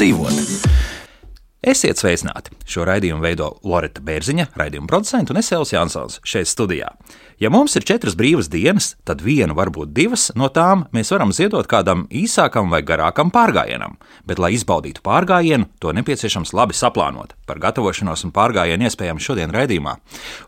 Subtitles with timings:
[0.00, 0.68] dzīvot.
[1.60, 2.54] Esiet sveicināti!
[2.64, 6.88] Šo raidījumu veido Lorita Bērziņa, raidījuma producents un Esēls Jansons šeit studijā.
[7.40, 11.64] Ja mums ir četras brīvas dienas, tad vienu, varbūt divas no tām mēs varam ziedot
[11.64, 13.94] kādam īsākam vai garākam pārgājienam.
[14.28, 17.32] Bet, lai izbaudītu pārgājienu, to nepieciešams labi saplānot.
[17.48, 19.94] Par gatavošanos un pārgājienu iespējams šodien raidījumā.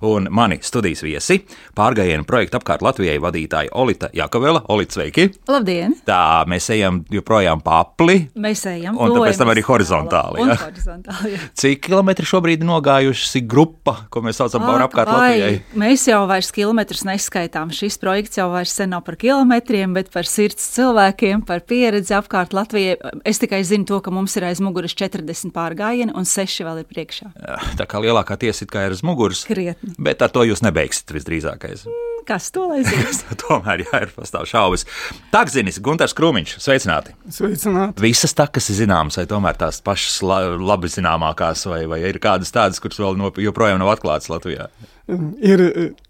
[0.05, 1.38] Un mani studijas viesi-
[1.80, 4.61] pārgājienu projekta apkārt Latvijai vadītāja Olita Jakavela.
[4.69, 5.30] Olita, sveiki!
[5.48, 5.97] Labdien!
[6.05, 8.28] Tā mēs ejam joprojām pa apli.
[8.36, 10.45] Mēs ejam un tāpēc tam arī horizontāli.
[10.45, 10.59] Ja?
[10.66, 11.41] horizontāli ja.
[11.55, 15.62] Cik kilometri šobrīd ir nogājuši grupa, ko mēs saucam par apkārt Latvijai?
[15.74, 17.70] Mēs jau vairs kilometri kilometrus neskaitām.
[17.70, 22.97] Šis projekts jau vairs nav par kilometriem, bet par sirds cilvēkiem, par pieredzi apkārt Latvijai.
[23.24, 26.89] Es tikai zinu to, ka mums ir aiz muguras 40 pārgājieni un 6 vēl ir
[26.91, 27.30] priekšā.
[27.78, 29.44] Tā kā lielākā tiesa ir aiz muguras.
[29.47, 29.94] Krietni.
[29.98, 31.86] Bet ar to jūs nebeigsiet visdrīzākais.
[31.86, 33.12] Mm, kas to lai zina?
[33.44, 34.86] Tomēr jā, ir pastāv šaubas.
[35.30, 37.14] Takzinis, Gunārs Krūmiņš, sveicināti.
[37.30, 38.02] Sveicināti.
[38.02, 42.50] Visas takas ir zināmas, vai tomēr tās pašas la, labi zināmākās, vai, vai ir kādas
[42.55, 44.67] tādas, kuras vēl no, joprojām nav atklātas Latvijā?
[45.11, 45.62] Ir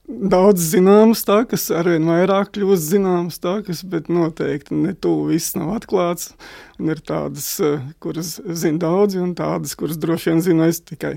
[0.04, 6.34] daudz zināmas takas, arvien vairāk kļūst zināmas takas, bet noteikti ne tuvu viss nav atklāts.
[6.80, 11.14] Un ir tādas, eh, kuras zina daudzi, un tādas, kuras droši vien zina es tikai.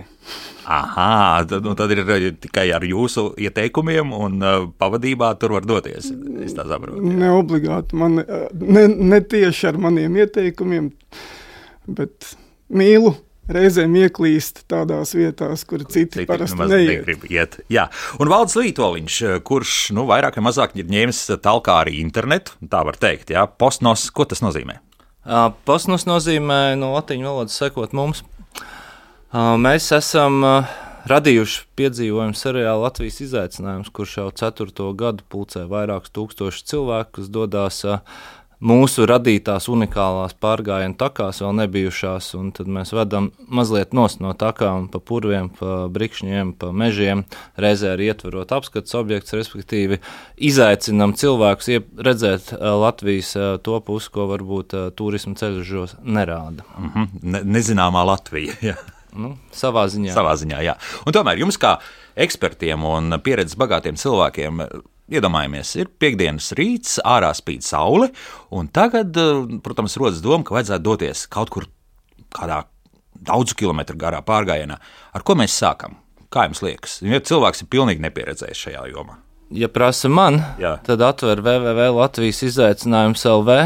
[0.66, 4.40] Aha, tad, nu, tad ir eh, tikai ar jūsu ieteikumiem un
[4.80, 6.12] pavadībā tur var doties.
[6.46, 7.04] Es tā saprotu.
[7.04, 7.20] Jā.
[7.26, 10.92] Ne obligāti, man, ne, ne tieši ar maniem ieteikumiem,
[11.88, 12.36] bet
[12.72, 13.18] mīlu
[13.52, 17.60] reizēm ieklīst tādās vietās, kur citi, citi parasti negrib iet.
[17.72, 17.88] Jā.
[18.22, 22.98] Un Valdis Lītoliņš, kurš nu, vairāk vai mazāk ir ņēmis talkā arī internetu, tā var
[23.02, 23.46] teikt, jā.
[23.48, 24.80] postnos, ko tas nozīmē?
[25.26, 28.22] Uh, postnos nozīmē no latīņu valodas sekot mums.
[29.34, 30.76] Uh, mēs esam uh,
[31.10, 37.82] radījuši piedzīvojumu seriālu Latvijas izaicinājums, kurš jau ceturto gadu pulcē vairākus tūkstošus cilvēku, kas dodas
[37.90, 38.22] uh,
[38.66, 44.88] mūsu radītās unikālās pārgājienu takās vēl nebijušās, un tad mēs vedam mazliet nost no takām
[44.92, 47.26] pa purviem, pa brikšņiem, pa mežiem,
[47.62, 50.00] reizē arī ietverot apskates objekts, respektīvi
[50.50, 51.72] izaicinam cilvēkus
[52.08, 56.66] redzēt eh, Latvijas eh, to pusi, ko varbūt eh, turismu ceļžos nerāda.
[56.78, 57.24] Mm -hmm.
[57.36, 58.58] ne, nezināmā Latvija.
[58.72, 58.78] Jā.
[59.16, 60.12] Nu, savā ziņā.
[60.12, 60.74] Savā ziņā, jā.
[61.08, 61.78] Un tomēr jums kā
[62.20, 64.60] ekspertiem un pieredzes bagātiem cilvēkiem
[65.06, 68.10] Iedomājamies, ir piekdienas rīts, ārā spīd saule,
[68.50, 71.68] un tagad, eh, protams, rodas doma, ka vajadzētu doties kaut kur
[72.34, 72.64] kādā
[73.16, 74.80] daudzu kilometru garā pārgājienā.
[75.14, 76.00] Ar ko mēs sākam?
[76.32, 77.02] Kā jums liekas?
[77.06, 79.20] Ja cilvēks ir pilnīgi nepieredzējis šajā jomā.
[79.54, 80.80] Ja prasa man, Jā.
[80.84, 83.58] tad atver www Latvijas izaicinājums LV.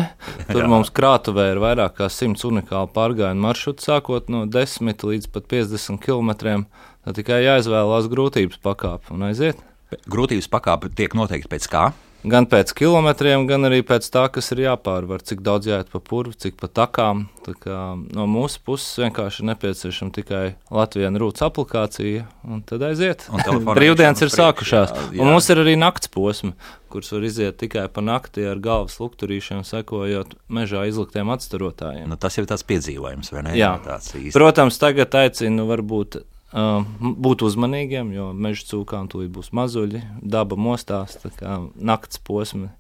[0.51, 0.67] Tur Jā.
[0.67, 6.03] mums krātuvē ir vairāk kā 100 unikāli pārgājienu maršruti, sākot no 10 līdz pat 50
[6.03, 6.67] km.
[7.07, 9.63] Tad tikai jāizvēlās grūtības pakāpe un aiziet.
[10.09, 11.89] Grūtības pakāpe tiek noteikta pēc kā?
[12.27, 16.33] Gan pēc kilometriem, gan arī pēc tā, kas ir jāpārvar, cik daudz jāiet pa purvu,
[16.35, 17.21] cik pa takām.
[17.45, 23.23] Tā kā, no mūsu puses vienkārši ir nepieciešama tikai Latvijas rūtas aplikācija, un tad aiziet.
[23.69, 24.91] Brīvdienas ir sākušās.
[24.91, 25.21] Jā, jā.
[25.23, 26.51] Un mums ir arī nakts posmi,
[26.91, 32.09] kurus var iziet tikai pa nakti ar galvas lukturīšanu, sekojot mežā izliktiem atstarotājiem.
[32.11, 33.55] Nu, tas jau ir tāds piedzīvojums, vai ne?
[33.55, 34.35] Jā, tāds īsti.
[34.35, 41.29] Protams, tagad aicinu varbūt būt uzmanīgiem, jo meža cūkām tūlīt būs mazuļi, daba mostās, tā
[41.35, 42.71] kā nakts posmi.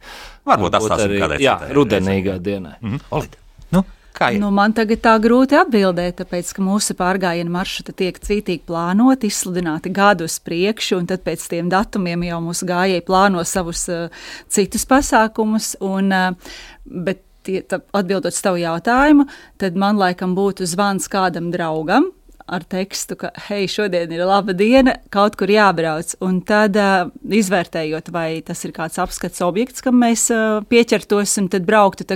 [0.49, 1.37] Varbūt tas arī ir.
[1.43, 2.79] Jā, rudenīgā dienā.
[2.81, 3.05] Mm -hmm.
[3.11, 3.37] Olid.
[3.71, 4.39] Nu, kā ir?
[4.39, 9.93] Nu, man tagad tā grūti atbildēt, tāpēc, ka mūsu pārgājienu maršruti tiek cītīgi plānoti, izsludināti
[9.93, 14.09] gadu uz priekšu, un tad pēc tiem datumiem jau mūsu gājēji plāno savus uh,
[14.47, 15.75] citus pasākumus.
[15.79, 16.33] Un, uh,
[16.85, 19.27] bet, tie, tā, atbildot uz tavu jautājumu,
[19.57, 22.11] tad man laikam būtu zvans kādam draugam,
[22.51, 26.15] ar tekstu, ka, hei, šodien ir laba diena, kaut kur jābrauc.
[26.25, 31.51] Un tad uh, izvērtējot, vai tas ir kāds apskats objekts, kam mēs uh, pieķertos, un
[31.53, 32.07] tad brauktu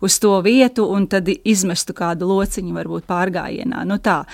[0.00, 3.84] uz to vietu, un tad izmestu kādu lociņu, varbūt pārgājienā.
[3.88, 4.24] Nu, tā.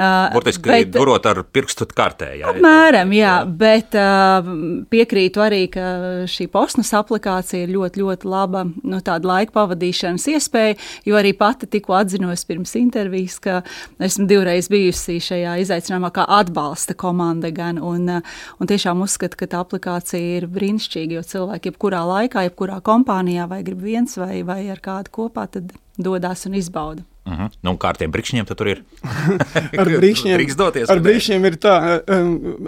[0.00, 2.30] Uh, Burtiski bet, durot ar pirkstu kartē.
[2.40, 4.46] Jā, apmēram, jā, jā, bet uh,
[4.88, 5.88] piekrītu arī, ka
[6.30, 11.68] šī posmas aplikācija ir ļoti, ļoti laba nu, tāda laika pavadīšanas iespēja, jo arī pati
[11.68, 13.58] tikko atzinos pirms intervijas, ka
[14.00, 19.60] esmu divreiz bijusi šajā izaicinājumā kā atbalsta komanda gan, un, un tiešām uzskatu, ka tā
[19.66, 24.80] aplikācija ir brīnišķīga, jo cilvēki jebkurā laikā, jebkurā kompānijā vai grib viens vai, vai ar
[24.80, 27.04] kādu kopā, tad dodas un izbauda.
[27.30, 27.44] Uh mhm.
[27.44, 27.50] -huh.
[27.62, 28.82] Nu, kā ar tiem brīkšņiem tur ir?
[29.80, 31.76] ar brīkšņiem, doties, ar brīkšņiem ir tā,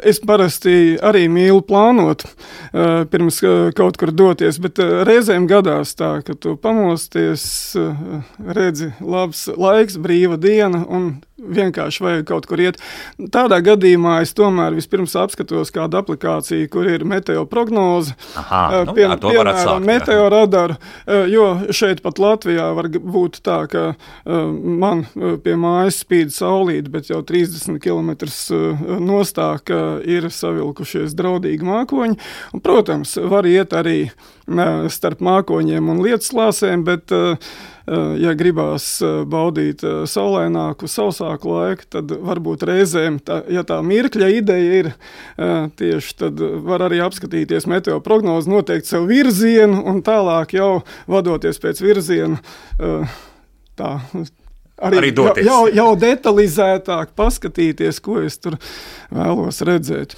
[0.02, 2.22] es parasti arī mīlu plānot
[3.10, 3.40] pirms
[3.74, 7.76] kaut kur doties, bet reizēm gadās tā, ka tu pamosties,
[8.38, 12.78] redzi labs laiks, brīva diena un vienkārši vajag kaut kur iet.
[13.34, 18.16] Tādā gadījumā es tomēr vispirms apskatos kādu aplikāciju, kur ir meteo prognoze.
[18.38, 20.78] Aha, nu, pie, jā, piemēram, atsākt, meteo radaru,
[21.32, 23.84] jo šeit pat Latvijā var būt tā, ka
[24.26, 25.04] man
[25.44, 28.12] pie mājas spīd saulīt, bet jau 30 km
[29.02, 29.72] nostāk
[30.08, 32.18] ir savilkušies draudīgi mākoņi.
[32.52, 33.98] Un, protams, var iet arī
[34.92, 37.81] starp mākoņiem un lietuslāsēm, bet eh, Eh,
[38.22, 44.28] ja gribās eh, baudīt eh, saulaināku, sausāku laiku, tad varbūt reizēm, tā, ja tā mirkļa
[44.38, 50.54] ideja ir eh, tieši, tad var arī apskatīties meteo prognozi, noteikt sev virzienu un tālāk
[50.58, 50.70] jau
[51.10, 52.40] vadoties pēc virziena.
[52.80, 53.20] eh,
[53.72, 53.94] Tā,
[54.84, 55.46] Arī doties.
[55.46, 58.58] jau, jau, jau detalizētāk paskatīties, ko es tur
[59.08, 60.12] vēlos redzēt.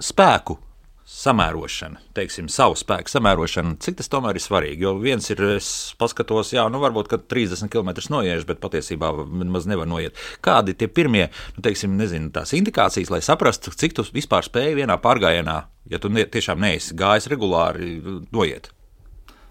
[0.00, 0.56] spēku
[1.10, 4.86] samērošana, teiksim, savu spēku samērošana, cik tas tomēr ir svarīgi.
[4.86, 5.68] Jo viens ir, es
[6.00, 9.12] paskatos, jā, nu varbūt 30 km noiešu, bet patiesībā
[9.50, 10.18] maz nevar noiet.
[10.44, 11.26] Kādi tie pirmie,
[11.56, 16.12] nu, teiksim, nezinu, tās indikācijas, lai saprastu, cik tu vispār spēj vienā pārgājienā, ja tu
[16.12, 17.96] ne, tiešām neesi gājis regulāri,
[18.32, 18.70] noiet?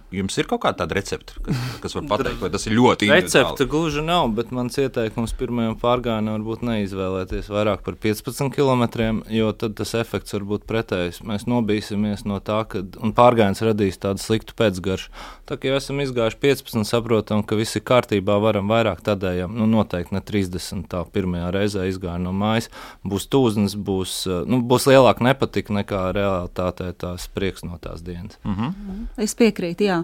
[0.10, 4.02] Jums ir kaut kāda recepte, kas, kas var pateikt, vai tas ir ļoti Recepte gluži
[4.02, 8.86] nav, bet mans ieteikums pirmajam pārgājienam varbūt neizvēlēties vairāk par 15 km,
[9.30, 11.22] jo tad tas efekts var būt pretējs.
[11.30, 12.82] Mēs nobīsimies no tā, ka
[13.20, 15.14] pārgājiens radīs tādu sliktu pēcgaršu.
[15.50, 19.70] Tā kā jau esam izgājuši 15, saprotam, ka viss ir kārtībā, varam vairāk tādējām, nu
[19.70, 20.86] noteikti ne 30.
[20.90, 22.70] tā pirmajā reizē izgāja no mājas.
[23.06, 28.38] Būs tūznes, būs, nu, būs lielāka nepatika nekā realitātē tās prieks no tās dienas.
[28.44, 29.08] Mm -hmm.
[29.18, 29.99] Es piekrītu, jā.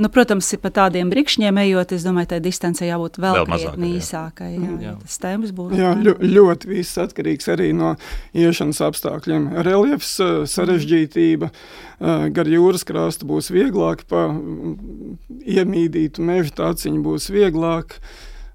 [0.00, 3.74] Nu, protams, pa tādiem brikšņiem ejot, es domāju, tai distancē jābūt vēl, Vēl jā.
[3.90, 4.50] īsākai.
[4.54, 4.78] Jā, Jā.
[4.86, 4.94] jā.
[5.04, 5.76] Tas temps būs.
[5.78, 7.94] Jā, ļo, ļoti viss atkarīgs arī no
[8.36, 9.50] iešanas apstākļiem.
[9.66, 15.18] Reliefs, eh, sarežģītība, eh, gar jūras krasta būs vieglāk, pa mm,
[15.58, 18.00] iemīdītu meža taciņu būs vieglāk.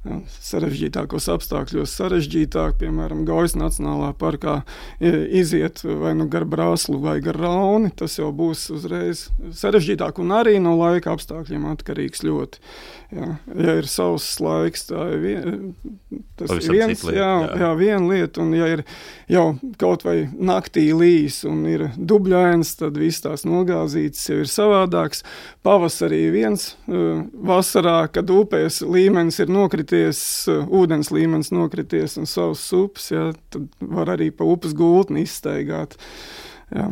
[0.06, 4.60] Jā, Sarežģītākos apstākļos sarežģītāk, piemēram, Gaujas Nacionālā parkā
[5.02, 7.90] iziet vai nu gar brāzlu vai gar rauni.
[7.90, 12.62] Tas jau būs uzreiz sarežģītāk un arī no laika apstākļiem atkarīgs ļoti.
[13.16, 15.68] Jā, ja ir sauss laiks, tā ir vien,
[16.36, 17.52] tas ir viens, lieta, jā, jā.
[17.62, 18.42] jā, viena lieta.
[18.44, 18.82] Un, ja ir
[19.32, 19.46] jau
[19.80, 25.24] kaut vai naktī līs un ir dubļains, tad viss tās nogāzītas jau ir savādāks.
[25.64, 27.22] Pavasarī viens, eh,
[27.52, 30.20] vasarā, kad upēs līmenis ir nokrities,
[30.52, 35.96] eh, ūdens līmenis nokrities un savs upes, jā, tad var arī pa upes gultni izstaigāt.
[36.74, 36.90] Jā,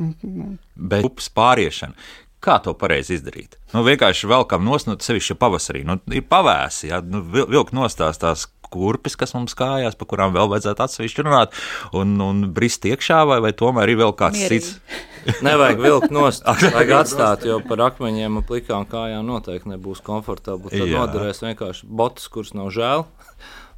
[0.78, 1.98] Bet upes pāriešana.
[2.44, 3.56] Kā to pareizi izdarīt?
[3.72, 5.86] Nu, vienkārši velkam nosnūt sevišķi pavasarī.
[5.88, 10.34] Nu, ir pavēsi, ja nu, vil- vilk nostās tās kurpes, kas mums kājās, par kurām
[10.34, 11.54] vēl vajadzētu atsevišķi runāt,
[11.94, 14.74] un, un brist iekšā, vai, vai tomēr ir vēl kāds Mierīgi.
[14.74, 15.02] cits?
[15.46, 20.74] Nevajag vilkt nost, vajag atstāt, jo par akmeņiem un plikām kājām noteikti nebūs komfortabli.
[20.74, 21.04] Tad Jā.
[21.06, 23.06] noderēs vienkārši botas, kuras nav žēl.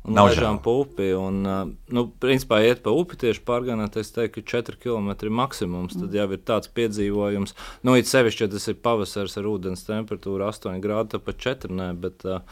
[0.06, 0.58] Un žēl.
[0.62, 1.08] pa upi.
[1.18, 1.40] Un,
[1.98, 5.98] nu, principā, iet pa upi tieši pārgānāt, es teiktu, ka 4 km maksimums.
[5.98, 7.56] Tad jau ir tāds piedzīvojums.
[7.88, 11.74] Nu, it sevišķi, ja tas ir pavasaris ar ūdens temperatūru 8 grādu, tad pat 4
[11.74, 12.44] nē, bet uh,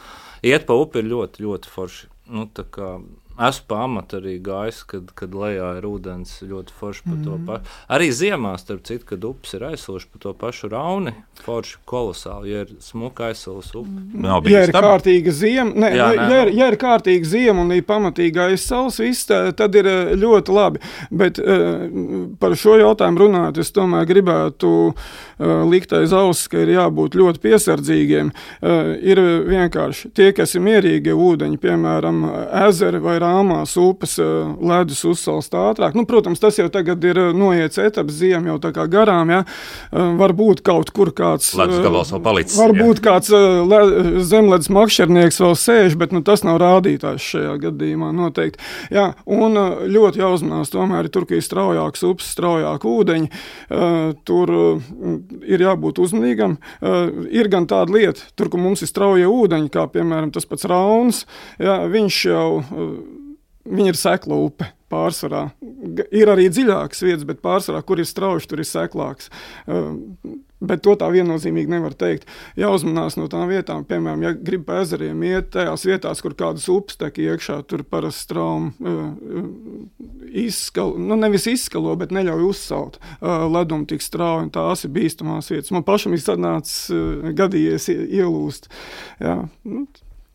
[0.42, 2.10] iet pa upi ir ļoti, ļoti forši.
[2.34, 2.96] Nu, tā kā
[3.38, 7.46] esmu pamata arī gājis, kad, kad lejā ir ūdens ļoti forši par to Mhm.
[7.46, 7.62] pašu.
[7.90, 11.12] Arī ziemā, starp citu, kad upes ir aizsūši par to pašu rauni,
[11.44, 13.88] forši kolosāli, ja ir smuka aizsūs upe.
[14.14, 14.84] Nav Ja ir bīstami.
[14.84, 18.58] kārtīga ziema, ne, Jā, ne, nē, ja, ir, ja ir kārtīga ziema un ir pamatīgais
[18.66, 20.78] saules, viss, tā- tad ir eh, ļoti labi.
[21.10, 26.68] Bet uh, par šo jautājumu runājot, es tomēr gribētu uh, likt aiz auss, ka ir
[26.76, 28.30] jābūt ļoti piesardzīgiem.
[28.62, 29.16] Uh, ir
[29.48, 32.22] vienkārši tie, kas ir mierīgi ūdeņi, piemēram,
[32.68, 35.96] ezeri vai rāmās upes uh, ledus uzsalst ātrāk.
[35.96, 39.42] Nu, protams, tas jau tagad ir eh, noiets etaps, ziema jau tā kā garām, ja?
[39.44, 41.52] uh, varbūt kaut kur kāds.
[41.58, 46.22] Ledus eh, gabals vēl palicis, Varbūt kāds uh, le- zemledus makšķernieks vēl sēž, bet nu,
[46.26, 48.62] tas nav rādītājs šajā gadījumā noteikti.
[48.94, 49.58] Jā, un
[49.90, 53.30] ļoti jāuzmanās tomēr, tur, ka ir straujāks upes, straujāk ūdeņi,
[54.28, 54.86] tur uh,
[55.48, 56.56] ir jābūt uzmanīgam.
[57.34, 61.24] Ir gan tāda lieta, tur, kur mums ir straujie ūdeņi, kā piemēram tas pats Rauns,
[61.62, 62.48] jā, viņš jau,
[63.64, 64.70] viņa ir sekla upe.
[64.94, 65.48] Pārsvarā.
[66.14, 69.26] Ir arī dziļākas vietas, bet pārsvarā, kur ir strauji, tur ir seklāks.
[69.66, 69.96] Uh,
[70.64, 72.28] Bet to tā viennozīmīgi nevar teikt.
[72.58, 76.98] Jāuzmanās no tām vietām, piemēram, ja grib pa ezeriem iet tajās vietās, kur kādas upes
[77.00, 79.42] tek iekšā, tur parasti straumi uh,
[80.44, 85.50] izskalo, nu nevis izskalo, bet neļauj uzsalt uh, ledumu tik strauji, un tās ir bīstamās
[85.52, 85.74] vietas.
[85.74, 88.70] Man pašam ir sanācis gadījies ie- ielūst.
[89.20, 89.84] Jā, nu,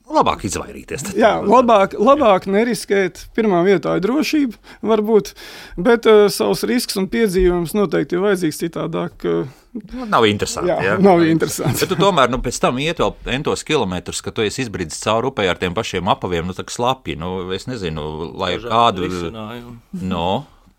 [0.09, 1.07] labāk izvairīties.
[1.09, 1.17] tad.
[1.19, 3.27] Jā, labāk, labāk neriskēt.
[3.37, 5.33] Pirmā vietā ir drošība, varbūt,
[5.77, 9.25] bet uh, savs risks un piedzīvojums noteikti ir vajadzīgs citādāk.
[9.25, 9.47] Uh,
[9.93, 10.71] Nu, Nav interesanti.
[10.71, 10.93] Jā, jā.
[10.97, 11.83] nav interesanti.
[11.83, 15.29] Bet tu tomēr nu, pēc tam iet vēl entos kilometrus, ka tu esi izbridzis cauri
[15.29, 17.13] upē ar tiem pašiem apaviem, nu, tā kā slapji.
[17.21, 18.01] Nu, es nezinu,
[18.33, 19.05] lai kādu.
[20.01, 20.25] No,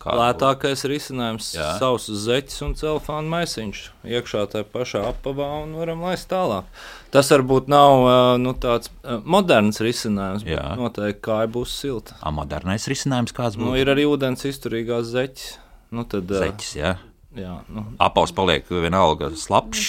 [0.01, 3.81] kādu- Lētākais risinājums Jā.- savs zeķis un celofāna maisiņš.
[4.05, 6.65] Iekšā tajā pašā apavā un varam laist tālāk.
[7.11, 8.89] Tas varbūt nav nu, tāds
[9.25, 10.77] moderns risinājums, bet Jā.
[10.77, 12.15] noteikti kāja būs silta.
[12.23, 13.79] A, modernais risinājums kāds Nu, būtu?
[13.81, 15.57] ir arī ūdens izturīgās zeķis.
[15.93, 16.97] Nu, tad, Zeķis, jā.
[17.37, 19.87] Jā, nu, Apaus paliek vienalga slapjš.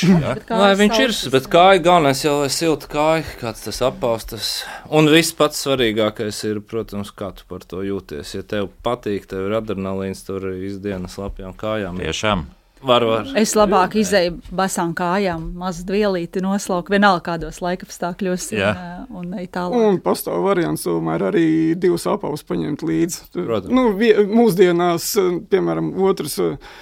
[0.47, 4.53] kā Lai viņš ir, bet kāja galvenais jau ir silta kāja, kāds tas apaustas.
[4.93, 8.37] Un viss pats svarīgākais ir, protams, kā tu par to jūties.
[8.37, 12.01] Ja tev patīk, tev ir adrenalīns, tur ir izdienas lapjām kājām.
[12.01, 12.49] Tiešām.
[12.81, 13.27] Var, var.
[13.37, 18.71] Es labāk izēju basām kājām, mazu dvielīti noslauku, vienalga kādos laikapstākļos, Jā.
[19.05, 19.83] un, un ej tālāk.
[19.91, 21.45] Un pastāv variants, tomēr arī
[21.77, 23.27] divus apavus paņemt līdzi.
[23.37, 23.75] Protams.
[23.77, 25.11] Nu, vie, mūsdienās,
[25.53, 26.73] piemēram, otrs eh,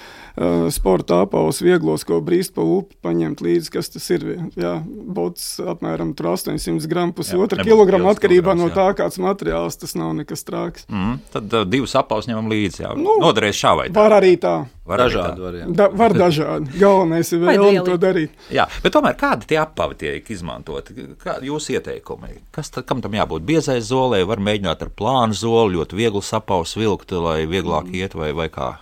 [0.72, 4.24] sporta apavus vieglos, ko brīst pa upi, paņemt līdzi, kas tas ir.
[4.58, 10.14] Jā, bots apmēram tur 800 gramu, pusotra liels atkarībā no tā, kāds materiāls, tas nav
[10.18, 10.86] nekas trāks.
[10.88, 12.84] Mm, tad uh, divus apaus ņemam līdzi.
[12.86, 12.96] Jā.
[12.98, 13.96] Nu, Noderēs šā vai tā.
[14.00, 14.56] Var arī tā.
[14.90, 15.76] Var Dažādi varianti.
[15.78, 16.72] Da, var dažādi.
[16.82, 18.32] Galvenais ir vēlme to darīt.
[18.50, 20.96] Jā, bet tomēr kādi tie apavi tiek izmantoti?
[21.20, 22.40] Kādi ir jūsu ieteikumi?
[22.54, 23.46] Kas tad, kam tam jābūt?
[23.46, 28.32] Biezai zolē, var mēģināt ar plānu zoli, ļoti viegli sapaus vilkt, lai vieglāk iet vai,
[28.34, 28.72] vai kā.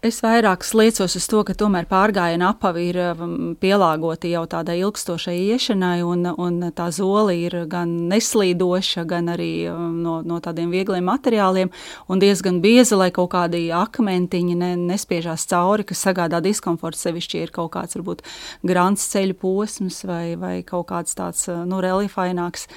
[0.00, 5.34] Es vairāk liecos uz to, ka tomēr pārgājiena apavi ir um, pielāgoti jau tādai ilgstošai
[5.52, 11.04] iešanai, un, un tā zoli ir gan neslīdoša, gan arī um, no, no tādiem viegliem
[11.04, 11.68] materiāliem,
[12.08, 17.02] un diezgan bieza, lai kaut kādi akmentiņi ne, nespiežās cauri, kas sagādā diskomfortu.
[17.04, 18.24] Sevišķi ir kaut kāds varbūt
[18.64, 22.70] grants ceļu posms vai, vai kaut kāds tāds uh, nu, reliefaināks.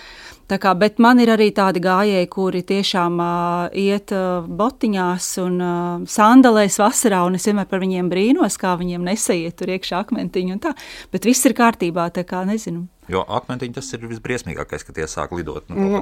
[0.48, 6.04] Kā, bet man ir arī tādi gājēji, kuri tiešām uh, iet uh, botiņās un uh,
[6.10, 10.62] sandalēs vasarā, un es vienmēr par viņiem brīnos, kā viņiem nesaiet tur iekšā akmentiņu un
[10.68, 10.76] tā.
[11.16, 12.86] Bet viss ir kārtībā, tā kā nezinu.
[13.12, 15.66] Jo akmentiņi tas ir visbriesmīgākais, kad tie sāk lidot.
[15.70, 16.00] Nu, Nu,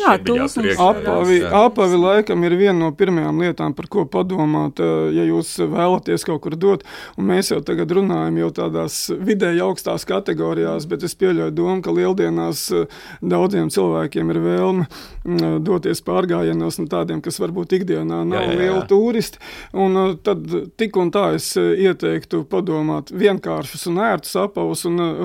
[0.00, 5.12] jā, iekšā, jā, Apavi, apavi laikam ir viena no pirmajām lietām, par ko padomāt, eh,
[5.14, 6.84] ja jūs vēlaties kaut kur dot.
[7.16, 11.94] Un mēs jau tagad runājam jau tādās vidēji augstās kategorijās, bet es pieļauju domu, ka
[11.94, 12.86] lieldienās eh,
[13.22, 14.86] daudziem cilvēkiem ir vēlme
[15.24, 18.58] mm, doties pārgājienos no tādiem, kas varbūt ikdienā nav Jā, jā, jā.
[18.60, 19.40] lieli turisti.
[19.72, 20.46] Un eh, tad
[20.80, 25.22] tik un tā es eh, ieteiktu padomāt vienkāršus un ērtus apavus un eh,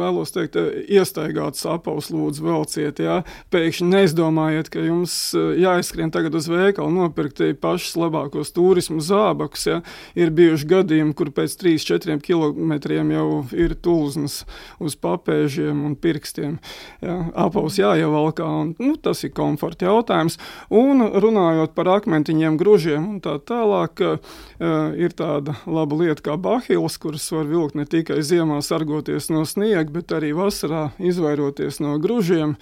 [0.00, 3.02] vēlos teikt, eh, iestaigātus apavus lūdzu velciet.
[3.02, 3.20] Jā.
[3.52, 9.66] Pēkšņi neizdomājiet, ka jums eh, jāizskrien tagad uz veikalu nopirkt pašus labākos turismu zābakus.
[9.68, 9.78] Jā.
[10.18, 14.42] Ir bijuši gadījumi, kur pēc 3-4 kilometriem jau ir tulznas
[14.82, 16.58] uz papēžiem un pirkstiem.
[17.04, 17.18] Jā.
[17.46, 20.40] Apavus jāievalkā, un nu, tas ir komforta jautājums.
[20.72, 26.98] Un runājot par akmentiņiem, gružiem un tā tālāk, uh, ir tāda laba lieta kā bahils,
[27.00, 32.56] kuras var vilkt ne tikai ziemā sargoties no sniega, bet arī vasarā izvairoties no gružiem.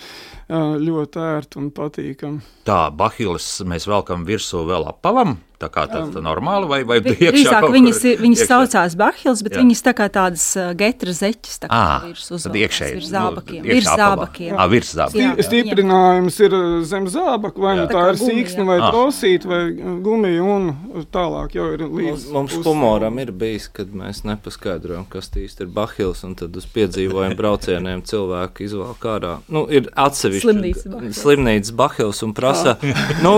[0.51, 2.43] Ļoti ērti un patīkami.
[2.69, 5.39] Tā, bahilas mēs velkam virsū vēl apavam.
[5.65, 8.49] Tā kā tas ir normāli, vai, vai Vi- Drīzāk viņas, viņas iekšā?
[8.51, 9.63] saucās Bahils, bet Jā.
[9.65, 13.09] viņas tā kā tādas uh, getra zeķes, tā kā Ā, virs tad uzvalkās, iekšēji, virs
[13.09, 13.61] nu, zābakiem.
[13.65, 14.53] iekšā Virs zābakiem.
[14.61, 15.43] Ā, virs zābakiem.
[15.49, 18.91] Stiprinājums ir uh, zem zābaka, vai nu tā Tā ir sīksne, vai Ah.
[18.93, 22.27] trosīta, vai uh, gumija, un tālāk jau ir līdz.
[22.35, 26.67] mums humoram ir bijis, kad mēs nepaskaidrojam, kas tā īsti ir bahils, un tad uz
[26.75, 29.33] piedzīvojumu braucieniem cilvēki izvēlās ārā.
[29.49, 32.23] Nu, ir atsevišķi Slimnīcas bahils.
[32.27, 32.77] un prasa,
[33.23, 33.35] nu,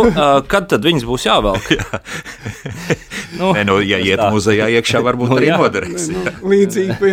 [0.48, 1.68] kad tad viņas būs jāvelk?
[3.38, 4.28] nu, Nē, nu, ja iet tā.
[4.34, 5.56] muzejā iekšā, varbūt Nu, arī jā.
[5.60, 6.06] noderēs.
[6.12, 7.10] Nu, līdzīgi,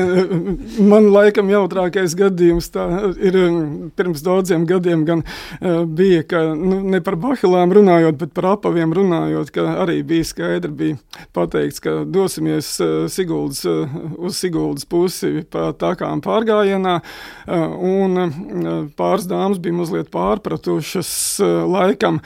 [0.87, 2.85] man laikam jautrākais gadījums tā
[3.17, 8.33] ir um, pirms daudziem gadiem gan uh, bija, ka nu, ne par bahilām runājot, bet
[8.37, 10.99] par apaviem runājot, ka arī bija skaidri bija
[11.35, 18.37] pateikts, ka dosimies uh, Siguldas, uh, uz Siguldas pusi pa takām pārgājienā, uh, un uh,
[18.97, 22.21] pāris dāmas bija mazliet pārpratušas uh, laikam,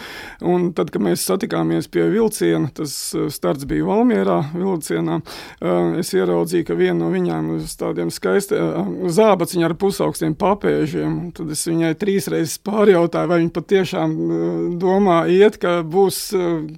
[0.46, 6.13] un tad, kad mēs satikāmies pie vilciena, tas uh, starts bija Valmierā vilcienā, uh, es
[6.15, 11.17] ieraudzīju, ka viena no viņām uz tādiem skaistiem zābaciņiem ar pusaugstiem papēžiem.
[11.38, 14.15] Tad es viņai trīs reizes pārjautāju, vai viņa patiešām
[14.81, 16.19] domā iet, ka būs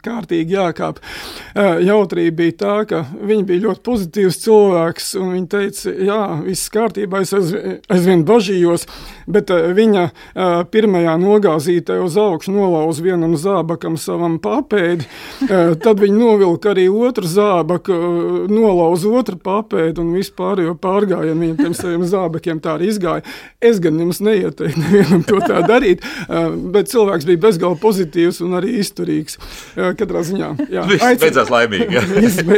[0.04, 1.00] kārtīgi jākāp.
[1.56, 7.24] Jautrība bija tā, ka viņa bija ļoti pozitīvs cilvēks, un viņa teica, jā, viss kārtībā,
[7.26, 8.86] es aizvien, bažījos,
[9.30, 10.06] bet viņa
[10.74, 15.08] pirmajā nogāzītē uz augšu nolauza vienam zābakam savam papēdi,
[15.84, 17.96] tad viņa novilka arī otru zābaku,
[18.52, 23.26] nolauz otru papēdi un vispār jau pārgājienu viņam tiem saviem zābakiem tā arī izgāja.
[23.62, 26.06] Es gan jums neieteiktu nevienam to tā darīt,
[26.74, 29.40] bet cilvēks bija bezgalīgi pozitīvs un arī izturīgs.
[30.00, 30.52] Katrā ziņā.
[30.72, 31.98] Jā, Viss beidzās laimīgi.
[31.98, 32.04] Jā.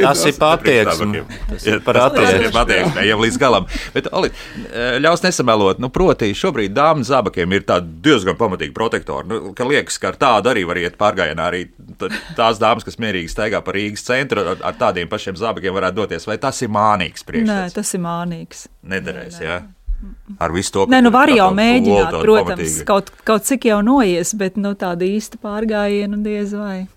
[0.05, 1.23] Tas ir patieksme.
[1.49, 3.07] Tas ir par attieksmi.
[3.09, 3.67] Jau līdz galam.
[3.95, 4.31] Bet, Oli,
[5.01, 7.65] ļaus nesamelot, nu, proti, šobrīd dāmas zābakiem ir
[8.03, 9.29] diezgan pamatīgi protektori.
[9.31, 11.49] Nu, ka liekas, ka ar tādu arī var iet pārgājienā.
[11.51, 11.65] Arī
[12.37, 16.27] tās dāmas, kas mierīgi staigā pa Rīgas centru ar, ar tādiem pašiem zābakiem, varētu doties.
[16.29, 17.73] Vai tas ir mānīgs priekšstats?
[17.73, 18.65] Nē, tas ir mānīgs.
[18.93, 19.61] Nederēs, jā.
[20.41, 22.85] Ar visu to, Nē, nu var jau mēģināt, protams, pamatīgi.
[22.89, 26.87] kaut, kaut cik jau noies, bet nu, tāda īsta pārgājiena diez vai.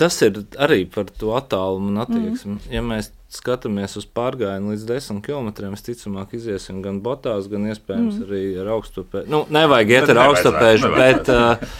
[0.00, 2.54] Tas ir arī par to attālumu un attieksmi.
[2.56, 2.70] Mm.
[2.72, 8.26] Ja mēs skatāmies uz pārgājienu līdz 10 km, visticamāk, iziesim gan botās, gan iespējams mm.
[8.26, 9.30] arī ar augstupēju.
[9.32, 11.78] Nu, nevajag iet ar augstupēju, bet, uh,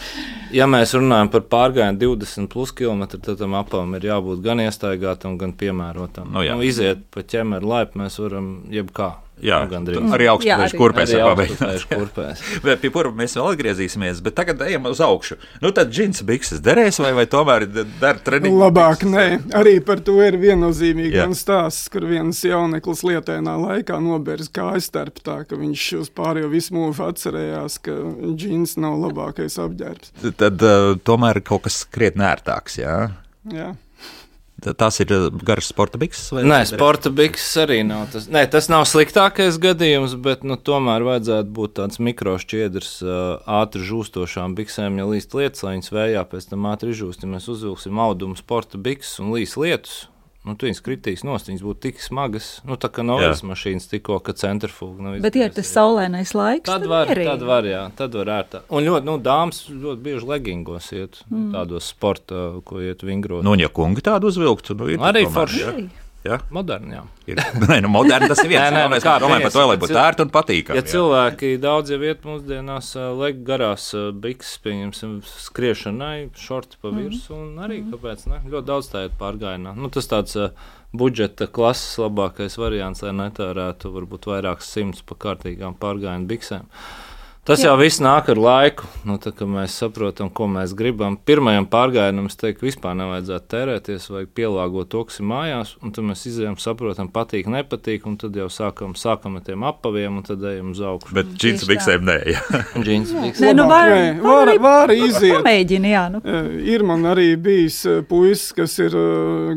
[0.59, 5.37] ja mēs runājam par pārgājienu 20 plus km, tad tam apam ir jābūt gan iestaigātam,
[5.41, 6.33] gan piemērotam.
[6.33, 6.57] Nu, jā.
[6.57, 9.13] nu, iziet pa ķemeru laipu mēs varam jebkā.
[9.43, 10.03] Jā, gandrīz.
[10.15, 12.43] arī augstspēļu kurpēs ir pabeigts.
[12.83, 15.39] Pie purva mēs vēl atgriezīsimies, bet tagad ejam uz augšu.
[15.65, 18.61] Nu, tad džins bikses derēs vai, vai tomēr der treniņu?
[18.61, 19.27] Labāk, nē.
[19.59, 25.19] Arī par to ir viennozīmīgi gan stāsts, kur viens jauneklis lietēnā laikā nobērs kājas starp
[25.25, 27.97] tā, ka viņš uz pārējo visu mūžu atcerējās, ka
[28.39, 30.15] džins nav labākais apģērbs.
[30.39, 32.99] Tad uh, tomēr kaut kas krietni ērtāks, jā?
[33.51, 33.73] Jā.
[34.63, 36.31] Tas ir eh, garš sporta bikses?
[36.47, 38.07] Nē, sporta bikses arī nav.
[38.13, 42.95] Tas, nē, tas nav sliktākais gadījums, bet nu, tomēr vajadzētu būt tāds mikrošķiedrs,
[43.61, 47.27] ātri žūstošām biksēm, ja līst lietas, lai viņas vējā pēc tam ātri žūst.
[47.27, 50.05] Ja mēs uzvilksim audumu sporta bikses un līs lietus,
[50.47, 54.35] nu, viņas kritīs nost, viņas būtu tik smagas, nu, tā kā novas mašīnas tikko, ka
[54.39, 55.19] centrifūga nav.
[55.25, 57.31] Bet, ja ir tas saulēnais laiks, tad, tad var, mierīgi.
[57.31, 58.63] tad var, jā, tad var ērtā.
[58.73, 61.51] Un ļoti, nu, dāmas ļoti bieži legingos iet, mm.
[61.55, 63.47] tādos sporta, ko iet vingrot.
[63.47, 65.69] Nu, un ja kungi tādu uzvilktu, nu, ir arī forši.
[66.23, 66.39] Ja?
[66.55, 67.03] Moderni, jā.
[67.33, 68.69] Ir, nē, nu, moderni tas ir viens.
[68.75, 70.79] nē, nē, kā domājam par to, lai būtu ērti un patīkami.
[70.79, 70.91] Ja jā.
[70.95, 73.89] cilvēki daudz jau iet mūsdienās, leg garās
[74.23, 75.17] bikses, pieņemsim,
[75.49, 77.49] skriešanai, šorti pa virsmu, mm.
[77.49, 79.75] un arī, kāpēc ne, ļoti daudz tā iet pārgājienā.
[79.79, 80.55] Nu, tas tāds uh,
[80.95, 86.71] budžeta klases labākais variants, lai netērētu varbūt vairākus simtus pa kārtīgām pārgājienu biksēm.
[86.71, 87.12] Uh,
[87.43, 87.73] Tas Jā.
[87.73, 88.87] jau viss nāk ar laiku.
[89.03, 91.17] Nu, tā, mēs saprotam, ko mēs gribam.
[91.27, 95.73] Pirmajam pārgājienam es teiktu, vispār nevajadzētu tērēties, vajag pielāgot to, kas ir mājās.
[95.83, 98.05] Un tad mēs izējām, saprotam, patīk, nepatīk.
[98.07, 101.17] Un tad jau sākam, sākam ar tiem apaviem, un tad ejam uz augšu.
[101.19, 102.17] Bet džins biksēm nē.
[102.87, 103.49] džins biksēm.
[103.49, 105.41] Nē, nu var, nē, var, var iziet.
[105.41, 106.05] Pamēģini, jā.
[106.15, 106.21] Nu.
[106.63, 108.95] Ir man arī bijis puisis, kas ir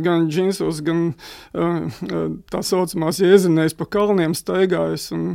[0.02, 1.12] gan džinsos, gan
[1.54, 5.12] tā saucamās jēzinēs pa kalniem staigājis.
[5.14, 5.30] Un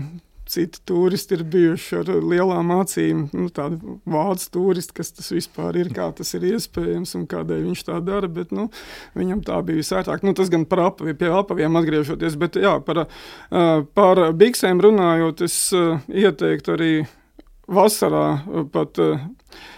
[0.50, 3.26] citi turisti ir bijuši ar lielām acīm.
[3.36, 3.78] Nu, tādi
[4.10, 8.30] vācu turisti, kas tas vispār ir, kā tas ir iespējams un kādēļ viņš tā dara.
[8.30, 8.68] Bet, nu,
[9.18, 10.26] viņam tā bija sērtāk.
[10.26, 13.06] Nu, tas gan par apaviem, pie apaviem atgriežoties, bet jā, par,
[13.94, 16.92] par biksēm runājot, es ieteiktu arī
[17.70, 18.24] vasarā
[18.72, 18.98] pat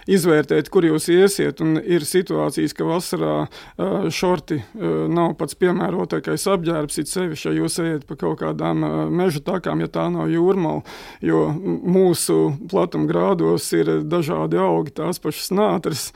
[0.09, 1.61] izvērtēt, kur jūs iesiet.
[1.83, 8.07] Ir situācijas, ka vasarā uh, šorti nav pats piemērotākais apģērbs, it sevišķi, ja jūs ejat
[8.09, 10.83] pa kaut kādām meža takām, ja tā nav jūrmala,
[11.23, 12.39] jo mūsu
[12.71, 16.09] platumgrādos ir dažādi augi, tās pašas nātras.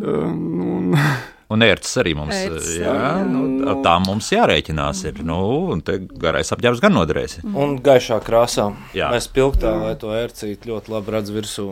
[0.00, 0.96] Uh, un,
[1.50, 5.02] Un ērts arī mums Ērts, jā, nu, tā mums jārēķinās.
[5.10, 5.40] Ir, nu,
[5.74, 7.40] un te garais apģērbs gan noderēs.
[7.50, 8.70] Un gaišā krāsā.
[8.94, 9.10] Jā.
[9.10, 11.70] Mēs pilktā, lai to ērcīt ļoti labi redz virsū.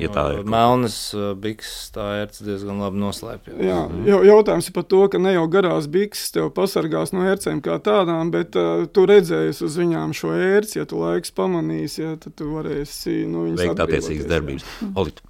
[0.00, 0.96] Ja tā ir melnas
[1.38, 3.52] bikses, tā ērts diezgan labi noslēpj.
[3.62, 7.62] Jā, jau, jautājums ir par to, ka ne jau garās bikses tev pasargās no ērcēm
[7.62, 12.16] kā tādām, bet uh, tu redzēsi uz viņām šo ērci, ja tu laiks pamanīsi, ja,
[12.18, 14.66] tad tu varēsi no viņas veikt attiecīgas darbības.
[14.98, 15.22] Olit,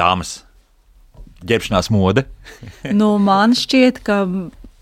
[0.00, 0.38] dāmas,
[1.46, 2.26] ģērbšanās mode?
[2.98, 4.22] nu, man šķiet, ka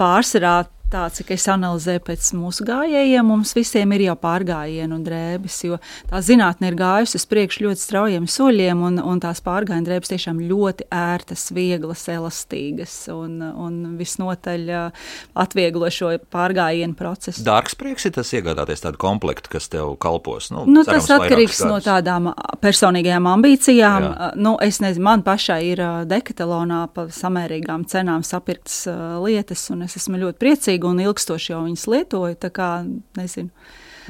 [0.00, 0.58] pārsvarā
[0.92, 5.78] tā, cik es analizēju pēc mūsu gājējiem, mums visiem ir jau pārgājieni un drēbes, jo
[6.10, 10.40] tā zinātne ir gājusi uz priekšu ļoti straujiem soļiem, un, un tās pārgājienu drēbes tiešām
[10.46, 14.72] ļoti ērtas, vieglas, elastīgas un, un visnotaļ
[15.36, 17.44] atvieglo šo pārgājienu procesu.
[17.46, 20.52] Dārgs prieks ir tas iegādāties tādu komplektu, kas tev kalpos.
[20.54, 22.30] Nu, nu, cerams, tas atkarīgs no tādām
[22.62, 24.06] personīgajām ambīcijām.
[24.06, 24.30] Jā.
[24.38, 28.84] Nu, es nezinu, man pašai ir dekatalonā pa samērīgām cenām sapirktas
[29.22, 32.38] lietas, un es esmu ļoti priecīga ilglaicīgi un ilgstoši jau viņas lietoju.
[32.40, 32.70] Tā kā,
[33.16, 33.50] nezinu.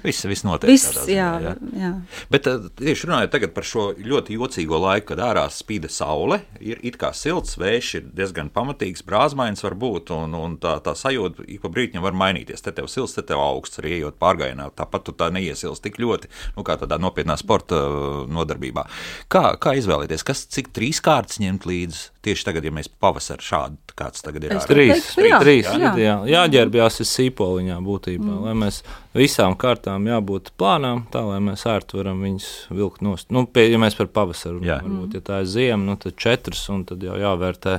[0.05, 0.69] Viss, viss notiek.
[0.69, 1.53] Viss, ziņā, jā, jā.
[1.81, 1.91] jā.
[2.29, 6.99] Bet eh, tieši runājot par šo ļoti jocīgo laiku, kad ārā spīda saule, ir it
[7.01, 11.65] kā silts, vējš ir diezgan pamatīgs, brāzmains var būt, un, un tā, tā sajūta ik
[11.65, 12.61] pa brīdim var mainīties.
[12.61, 14.69] Te tev silts, te tev augsts, arī ejot pārgājienā.
[14.77, 18.85] Tāpat tu tā neiesilst tik ļoti, nu, kā tādā nopietnā sporta eh, nodarbībā.
[19.33, 22.11] Kā, kā izvēlēties, kas cik trīs kārtas ņemt līdzi?
[22.27, 24.75] tieši tagad, ja mēs pavasarī šādu kāds tagad ir Es ārā?
[24.75, 25.39] Trīs, teiktu, jā.
[25.43, 25.93] trīs, Jā.
[26.01, 26.17] jā.
[26.33, 28.43] jāģērbjās ir sīpoliņā būtībā, mm.
[28.45, 28.83] lai mēs
[29.17, 33.31] visām kārtām jābūt plānām, tā lai mēs ērti varam viņus vilkt nost.
[33.35, 34.79] Nu, pie, ja mēs par pavasaru Jā.
[34.81, 37.79] runājam, varbūt, ja tā ir ziema, nu, tad četras, un tad jau jāvērtē,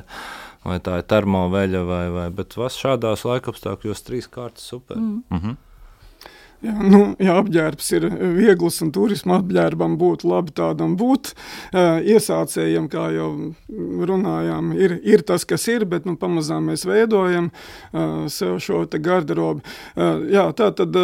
[0.68, 5.00] vai tā ir termoveļa vai, vai, bet vas šādās laikapstākļos trīs kārtas super.
[5.00, 5.24] Mm.
[5.30, 5.64] Mhm.
[6.66, 11.36] Jā, nu, ja apģērbs ir viegls un turisma apģērbam būtu labi tādam būt,
[11.76, 13.30] iesācējiem, kā jau
[14.10, 17.52] runājām, ir, ir tas, kas ir, bet nu, pamazām mēs veidojam
[18.34, 18.86] sev šo.
[18.88, 20.98] Uh, jā, tā tad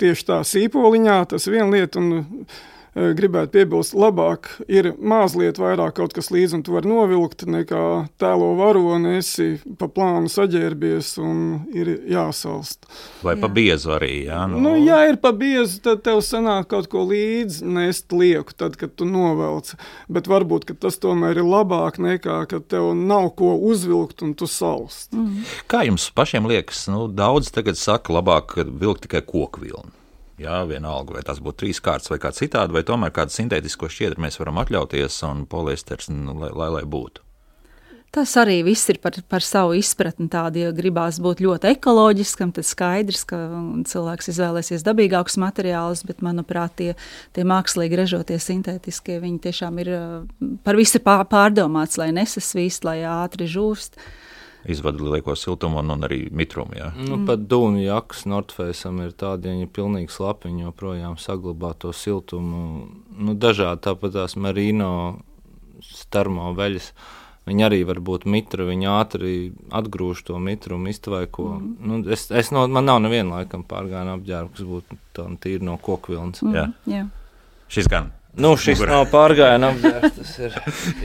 [0.00, 2.46] tieši tā sīpoliņā tas viena lieta un
[2.94, 7.84] gribētu piebilst, labāk ir mazliet vairāk kaut kas līdzi, un tu vari novilkt, nekā
[8.20, 11.38] tēlo varoni, esi pa plānu saģērbies un
[11.72, 12.84] ir jāsalst.
[13.24, 14.12] Vai pa biezu arī?
[14.26, 18.52] Jā, Nu, nu, ja ir pa biezu, tad tev sanāk kaut ko līdzi nest lieku,
[18.58, 19.72] tad, kad tu novelc.
[20.12, 24.48] Bet varbūt ka tas tomēr ir labāk nekā, ka tev nav ko uzvilkt un tu
[24.50, 25.12] salst.
[25.16, 25.46] Mm.
[25.70, 30.01] Kā jums pašiem liekas, nu, daudz tagad saka, labāk vilkt tikai koku vilnu?
[30.42, 34.24] Jā, vienalga, vai tas būtu trīs kārtas vai kā citādi, vai tomēr kādu sintētisko šķiedru
[34.24, 37.22] mēs varam atļauties un poliesters, nu, lai, lai, lai būtu.
[38.12, 40.26] Tas arī viss ir par, par savu izpratni.
[40.28, 43.38] Tādi, ja gribās būt ļoti ekoloģiskam, tad skaidrs, ka
[43.88, 46.90] cilvēks izvēlēsies dabīgākus materiālus, bet, manuprāt, tie,
[47.32, 49.92] tie mākslīgi ražotie sintētiskie, viņi tiešām ir
[50.60, 53.96] par visu pārdomāts, lai nesasvīst, lai ātri žūst.
[54.70, 56.76] Izvada lieko siltumu un, un arī mitrumu.
[56.78, 56.92] Jā.
[56.94, 57.24] Nu, mm.
[57.26, 62.86] Pat dūmu jakas Nordfēsam ir tāda, ja ir pilnīgi slapi, viņi joprojām saglabā to siltumu.
[63.18, 64.92] Nu, dažādi tāpat tās marino
[66.14, 66.92] termo veļas.
[67.42, 69.32] Viņi arī var būt mitri, viņi ātri
[69.74, 71.48] atgrūž to mitrumu, iztvaiko.
[71.58, 71.72] Mm.
[71.82, 75.74] Nu, es, es no, man nav neviena laikam pārgājiena apģērba, kas būtu tāda tīra no
[75.82, 76.44] kokvilnas.
[76.46, 76.68] Mm, Jā.
[76.86, 77.06] jā.
[77.72, 78.12] Šis gan.
[78.32, 78.94] Nu, šis Mugurā.
[78.94, 80.54] nav pārgājiena apģērbs, tas ir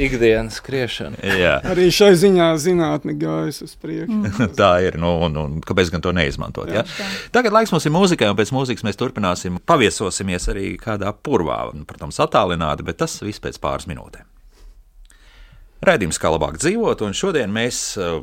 [0.05, 1.19] ikdienas skriešana.
[1.35, 1.57] Jā.
[1.73, 4.15] Arī šai ziņā zinātnē gājas uz priekšu.
[4.15, 4.53] Mm.
[4.59, 4.95] Tā ir.
[5.01, 6.71] Nu, un, un kāpēc gan to neizmantot?
[6.71, 6.85] Ja?
[7.35, 9.59] Tagad laiks mums ir mūzikai, un pēc mūzikas mēs turpināsim.
[9.67, 14.23] Paviesosimies arī kādā purvā, un, protams, attālināti, bet tas viss pēc pāris minūtēm.
[15.83, 18.21] Raidījums, kā labāk dzīvot, un šodien mēs uh,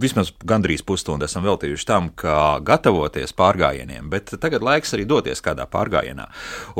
[0.00, 5.64] vismaz gandrīz pusstundu esam veltījuši tam, kā gatavoties pārgājieniem, bet tagad laiks arī doties kādā
[5.70, 6.26] pārgājienā.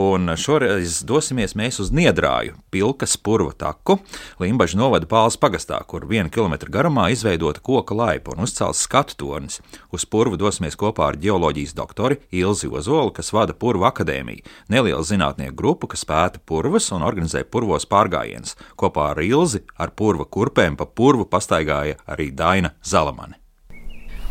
[0.00, 3.98] Un šoreiz dosimies mēs uz Niedrāju, Pilkas purva taku,
[4.42, 9.62] Limbaģa novada Pāles pagastā, kur viena kilometra garumā izveidota koka laipa un uzcelts skatu tornis.
[9.96, 15.56] Uz purvu dosimies kopā ar ģeoloģijas doktori Ilzi Ozolu, kas vada Purvu akadēmiju, nelielu zinātnieku
[15.56, 18.56] grupu, kas pēta purvas un organizē purvos pārgājienus.
[18.76, 23.05] Kopā ar Ilzi ar purva kurpēm pa purvu pastaigāja arī Daina Zala.
[23.06, 23.34] Salamani.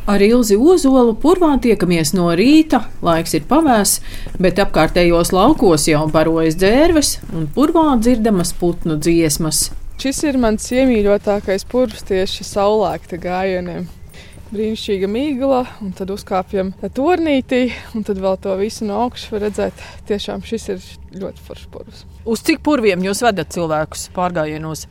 [0.05, 3.97] Ar Ilzi Ozolu purvā tiekamies no rīta, laiks ir pavēs,
[4.37, 9.71] bet apkārtējos laukos jau barojas dzērves un purvā dzirdamas putnu dziesmas.
[9.97, 13.87] Šis ir mans iemīļotākais purvs tieši saulēkta gājieniem.
[14.51, 17.63] Brīnišķīga mīkla, un tad uzkāpjam turnītī,
[17.97, 19.81] un tad vēl to visu no augšas var redzēt.
[20.11, 20.85] Tiešām šis ir
[21.17, 22.05] ļoti foršs purvs.
[22.29, 24.85] Uz cik purviem jūs vedat cilvēkus pārgājienos?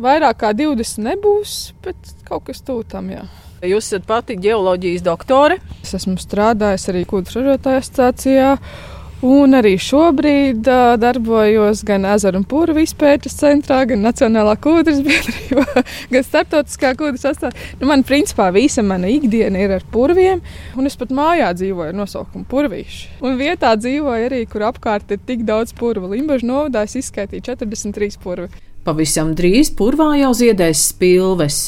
[0.00, 3.26] Vairāk kā 20 nebūs, bet kaut kas tūtam, jā.
[3.60, 5.58] Jūs esat pati ģeoloģijas doktore.
[5.84, 8.54] Es esmu strādājis arī Kūdras ražotāju asociācijā.
[9.20, 15.82] Un arī šobrīd uh, darbojos gan ezeru un pūru izpētes centrā, gan Nacionālā kūdras biedrībā,
[16.08, 17.74] gan starptautiskā kūdras asociācijā.
[17.82, 20.40] Nu, man, principā, visa mana ikdiena ir ar purviem,
[20.72, 23.20] un es pat mājā dzīvoju ar nosaukumu Purvīši.
[23.20, 26.08] Un vietā dzīvoju arī, kur apkārt ir tik daudz purvu.
[26.14, 28.48] Limbaģa novadā es izskaitīju 43 purvi.
[28.90, 31.58] Pavisam drīz purvā jau ziedēs spilves.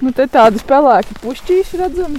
[0.00, 2.18] Nu, te tādi spēlēki pušķīši redzami.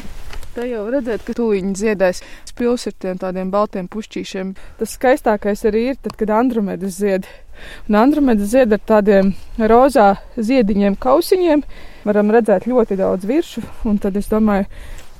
[0.55, 2.21] Te jau redzēt, ka tūlīt ziedēs.
[2.47, 4.53] Spils ir tiem tādiem baltiem pušķīšiem.
[4.79, 7.27] Tas skaistākais arī ir tad, kad Andromedas zied.
[7.89, 11.65] Un Andromedas zied ar tādiem rozā ziediņiem, kausiņiem.
[12.07, 14.69] Varam redzēt ļoti daudz viršu, un tad es domāju,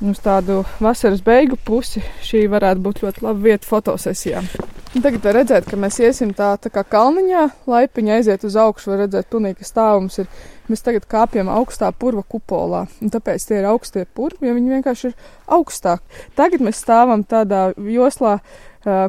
[0.02, 4.50] uz tādu vasaras beigu pusi šī varētu būt ļoti laba vieta fotosesijām.
[4.98, 9.04] Tagad var redzēt, ka mēs iesim tā, tā kā kalniņā, laipiņa aiziet uz augšu, var
[9.04, 10.30] redzēt pilnīgi, ka stāvums ir.
[10.72, 15.12] Mēs tagad kāpjam augstā purva kupolā, un tāpēc tie ir augstie purvi, jo viņi vienkārši
[15.12, 15.14] ir
[15.58, 16.02] augstāk.
[16.40, 18.40] Tagad mēs stāvam tādā joslā,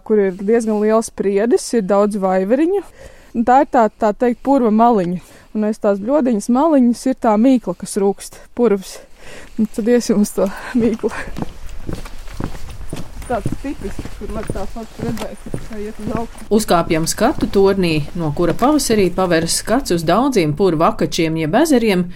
[0.05, 2.85] kur ir diezgan liels priedis, ir daudz vaiveriņu.
[3.47, 5.21] Tā ir tā, tā teikt, purva maliņa.
[5.57, 8.99] Un aiz tās bļodiņas maliņas ir tā mīkla, kas rūkst, purvs.
[9.59, 11.13] Un tad iesim uz to mīklu.
[13.29, 16.47] Tāds tipisks, kur var tā faktu redzēt, kā iet uz augšu.
[16.59, 22.07] Uzkāpjam skatu tornī, no kura pavasarī paveras skats uz daudziem purva akačiem jeb ezeriem,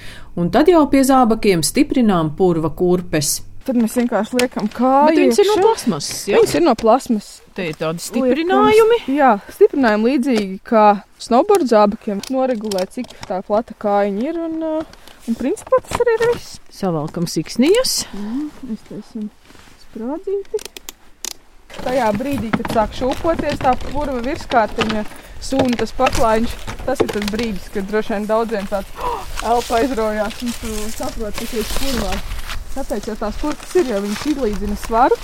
[0.41, 3.43] un tad jau pie zābakiem stiprinām purva kurpes.
[3.63, 4.67] Tad mēs vienkārši liekam.
[4.73, 6.25] Bet viņas ir no plasmasas.
[6.33, 7.29] Viņas ir no plasmas.
[7.55, 8.99] Te ir tādi stiprinājumi.
[9.05, 10.87] Liekams, Jā, stiprinājumi līdzīgi kā
[11.23, 12.25] snowboard zābakiem.
[12.33, 14.41] Noregulē, cik tā plata kājiņa ir.
[14.49, 16.59] Un, uh, un principā tas arī ir viss.
[16.73, 18.03] Savalkam siksnijas.
[18.73, 19.29] Iztaisim
[19.85, 20.63] sprādzīti.
[21.83, 25.05] Tajā brīdī, kad sāk šūpoties tā purva virskārtiņa,
[25.43, 29.23] sūna tas paklājiņš, tas ir tas brīdis, kad droši vien daudziem tāds oh,
[29.55, 32.13] elpa aizraujās un tu saproti, ka ir purvā.
[32.73, 35.19] Tāpēc jau tās purvas ir, jo viņas izlīdzina svaru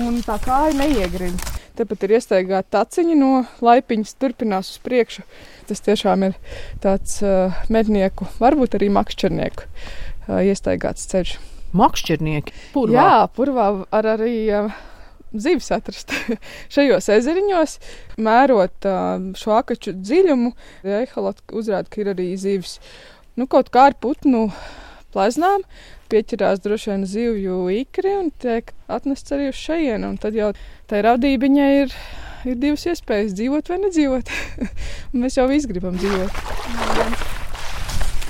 [0.00, 1.52] un tā kāja neiegrina.
[1.76, 3.32] Tāpat ir iestaigāta taciņa no
[3.64, 5.24] laipiņas, turpinās uz priekšu.
[5.68, 6.36] Tas tiešām ir
[6.82, 11.36] tāds uh, mednieku, varbūt arī makšķernieku uh, iestaigāts ceļš.
[11.76, 12.54] Makšķernieki.
[12.74, 12.96] Purvā.
[12.96, 14.74] Jā, purvā var arī uh,
[15.32, 16.12] zivis atrast
[16.74, 17.78] šajos ezeriņos,
[18.20, 20.52] mērot uh, šo akaču dziļumu.
[20.84, 22.78] Ehalot uzrāda, ka ir arī zivis.
[23.38, 24.50] Nu, kaut kā ar putnu
[25.12, 25.64] pleznām
[26.12, 30.12] pieķerās droši vien zivju ikri un tiek atnests arī uz šejienu.
[30.12, 30.50] Un tad jau
[30.90, 31.96] tai radībiņai ir,
[32.48, 34.32] ir divas iespējas dzīvot vai nedzīvot.
[35.22, 36.30] mēs jau visi gribam dzīvot.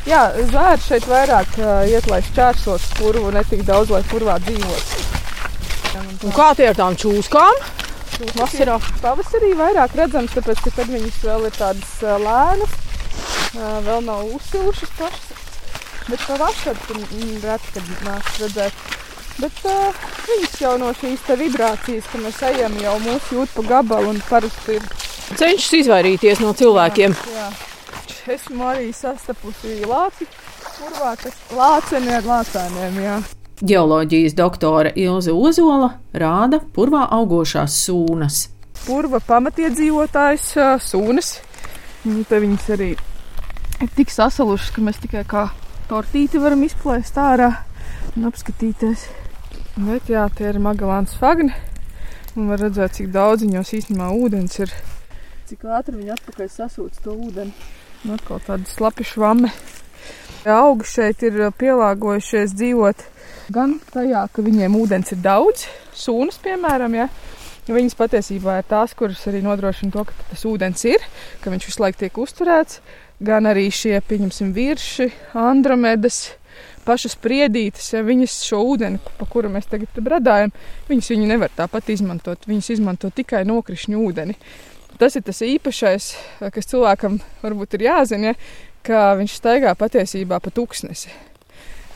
[0.02, 4.96] Jā, zvērs šeit vairāk uh, iet, lai šķērsot purvu, ne tik daudz, lai purvā dzīvot.
[6.26, 7.60] Un kā tie ar tām čūskām?
[8.36, 8.78] Vasarā.
[9.02, 12.74] Pavasarī vairāk redzams, tāpēc, ka tad viņas vēl ir tādas uh, lēnas,
[13.54, 15.30] uh, vēl nav uzsilušas pašas.
[16.08, 18.84] Bet pavasarī tur mm, reti, kad nāks redzēt.
[19.40, 24.12] Bet uh, viņas jau no šīs vibrācijas, ka mēs ejam, jau mūsu jūt pa gabalu
[24.12, 24.88] un parasti ir.
[25.38, 27.14] Cenšas izvairīties no cilvēkiem.
[27.32, 27.50] Jā.
[28.32, 30.28] Esmu arī sastapusi lāci,
[30.76, 33.16] kurvā, kas lāceni ar lācēniem, jā.
[33.62, 38.44] Geoloģijas doktore Ilze Ozola rāda purvā augošās sūnas.
[38.82, 40.46] Purva pamatiedzīvotājs
[40.82, 41.36] sūnas.
[42.10, 42.92] Un te viņas arī
[43.82, 45.44] ir tik sasalušas, ka mēs tikai kā
[45.90, 47.52] tortīti varam izplēst ārā
[48.16, 49.06] un apskatīties.
[49.76, 51.54] Bet jā, tie ir Magalāns fagni.
[52.36, 54.72] Un var redzēt, cik daudz viņos īstenībā ūdens ir.
[55.48, 57.52] Cik ātri viņi atpakaļ sasūc to ūdeni.
[58.04, 59.52] Un atkal tāda slapi švame.
[60.48, 63.04] Augi šeit ir pielāgojušies dzīvot
[63.52, 67.08] gan tajā, ka viņiem ūdens ir daudz, sūnas, piemēram, ja,
[67.62, 71.02] Viņas patiesībā ir tās, kuras arī nodrošina to, ka tas ūdens ir,
[71.38, 72.80] ka viņš visu laiku tiek uzturēts.
[73.22, 75.06] Gan arī šie, pieņemsim, virši,
[75.38, 76.32] andromedas,
[76.86, 80.52] pašas priedītes, ja viņas šo ūdeni, pa kuru mēs tagad bradājam,
[80.90, 82.46] viņas viņu nevar tāpat izmantot.
[82.50, 84.36] Viņas izmanto tikai nokrišņu ūdeni.
[85.00, 86.12] Tas ir tas īpašais,
[86.52, 88.38] kas cilvēkam varbūt ir jāzina, ja,
[88.86, 91.12] ka viņš staigā patiesībā pa tūkstnesi.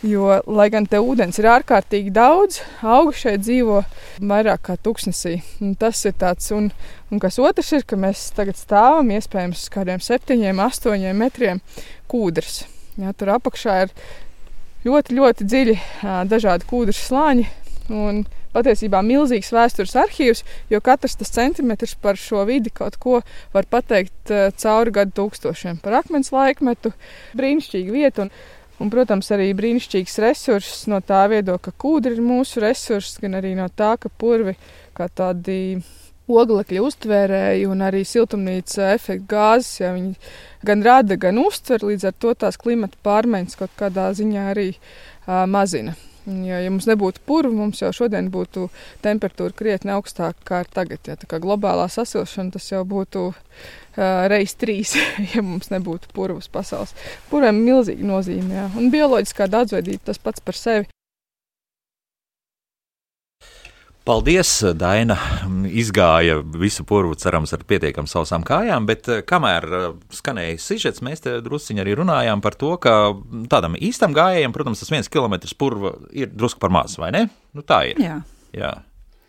[0.07, 3.81] Jo, lai gan te ūdens ir ārkārtīgi daudz, augi šeit dzīvo
[4.21, 5.39] vairāk kā tūkstnesī.
[5.65, 6.69] Un tas ir tāds, un,
[7.11, 11.63] un kas otrs ir, ka mēs tagad stāvam iespējams uz kādiem septiņiem, astoņiem metriem
[12.13, 12.67] kūdras.
[13.01, 13.97] Jā, tur apakšā ir
[14.87, 15.77] ļoti, ļoti dziļi
[16.31, 17.47] dažādi kūdras slāņi.
[17.93, 18.25] Un
[18.57, 23.21] patiesībā milzīgs vēstures arhīvs, jo katrs tas centimetrs par šo vidi kaut ko
[23.55, 26.95] var pateikt cauri gadu tūkstošiem par akmens laikmetu.
[27.39, 28.27] Brīnišķīga vieta.
[28.27, 28.33] Un,
[28.77, 33.55] Un, protams, arī brīnišķīgs resurss no tā viedokļa, ka kūdra ir mūsu resurss, gan arī
[33.57, 34.53] no tā, ka purvi
[34.97, 35.79] kā tādi
[36.29, 40.15] oglekļa uztvērēji un arī siltumnīca efekta gāzes, ja viņi
[40.67, 45.45] gan rada, gan uztver, līdz ar to tās klimata pārmaiņas kaut kādā ziņā arī uh,
[45.51, 45.97] mazina.
[46.27, 48.65] Ja, ja mums nebūtu purva, mums jau šodien būtu
[49.05, 50.99] temperatūra krietni augstāka kā tagad.
[51.07, 53.37] Ja, tā kā globālā sasilšana tas jau būtu uh,
[54.27, 54.97] reizes trīs,
[55.35, 56.97] ja mums nebūtu purvas pasaules.
[57.31, 58.67] Purviem ir milzīga nozīme, jā.
[58.75, 60.91] un bioloģiskā daudzveidība tas pats par sevi.
[64.07, 65.17] Paldies, Daina.
[65.67, 71.25] Izgāja visu purvu, cerams, ar pietiekami sausām kājām, bet eh, kamēr eh, skanēja sižets, mēs
[71.25, 72.95] te drusciņi arī runājām par to, ka
[73.51, 77.25] tādam īstam gājējam, protams, tas viens kilometrs purva ir drusku par maz, vai ne?
[77.57, 77.99] Nu, tā ir.
[78.03, 78.21] Jā.
[78.55, 78.73] Jā.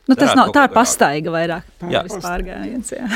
[0.08, 1.74] Nu, tas nav tā ir pastaiga vairāk.
[1.90, 2.06] Jā.
[2.14, 2.94] Pārgājiens.
[2.94, 3.10] Jā.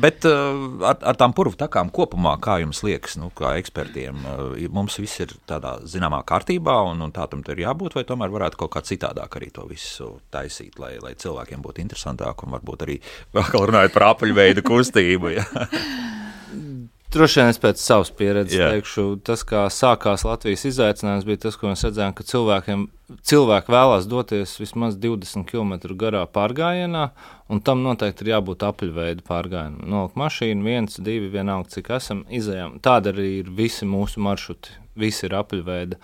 [0.00, 4.54] Bet uh, ar, ar tām purvu takām kopumā, kā jums liekas, nu, kā ekspertiem, uh,
[4.72, 8.62] mums viss ir tādā zināmā kārtībā, un, un tā tam ir jābūt, vai tomēr varētu
[8.62, 12.98] kaut kā citādāk arī to visu taisīt, lai, lai cilvēkiem būtu interesantāk, un varbūt arī
[13.36, 15.36] vēl runājot par apaļveidu kustību.
[15.36, 15.46] Ja.
[17.12, 18.70] Droši vien es pēc savas pieredzes Jā.
[18.72, 22.86] teikšu, tas, kā sākās Latvijas izaicinājums, bija tas, ko mēs redzējām, ka cilvēkiem,
[23.28, 27.04] cilvēki vēlās doties vismaz 20 km garā pārgājienā,
[27.52, 29.84] un tam noteikti ir jābūt apaļveida pārgājienam.
[29.92, 32.78] Nolikt mašīnu, viens, divi, vienalga, cik esam izējām.
[32.80, 36.00] Tāda arī ir visi mūsu maršruti, visi ir apaļveida.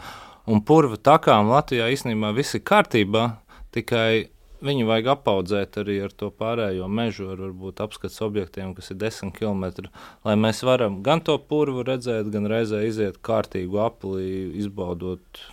[0.53, 3.31] Un purva takām Latvijā īstenībā viss ir kārtībā,
[3.73, 4.29] tikai
[4.65, 9.31] Viņu vajag apaudzēt arī ar to pārējo mežu, ar varbūt apskats objektiem, kas ir 10
[9.37, 9.87] km,
[10.27, 14.27] lai mēs varam gan to purvu redzēt, gan reizē iziet kārtīgu apli,
[14.59, 15.45] izbaudot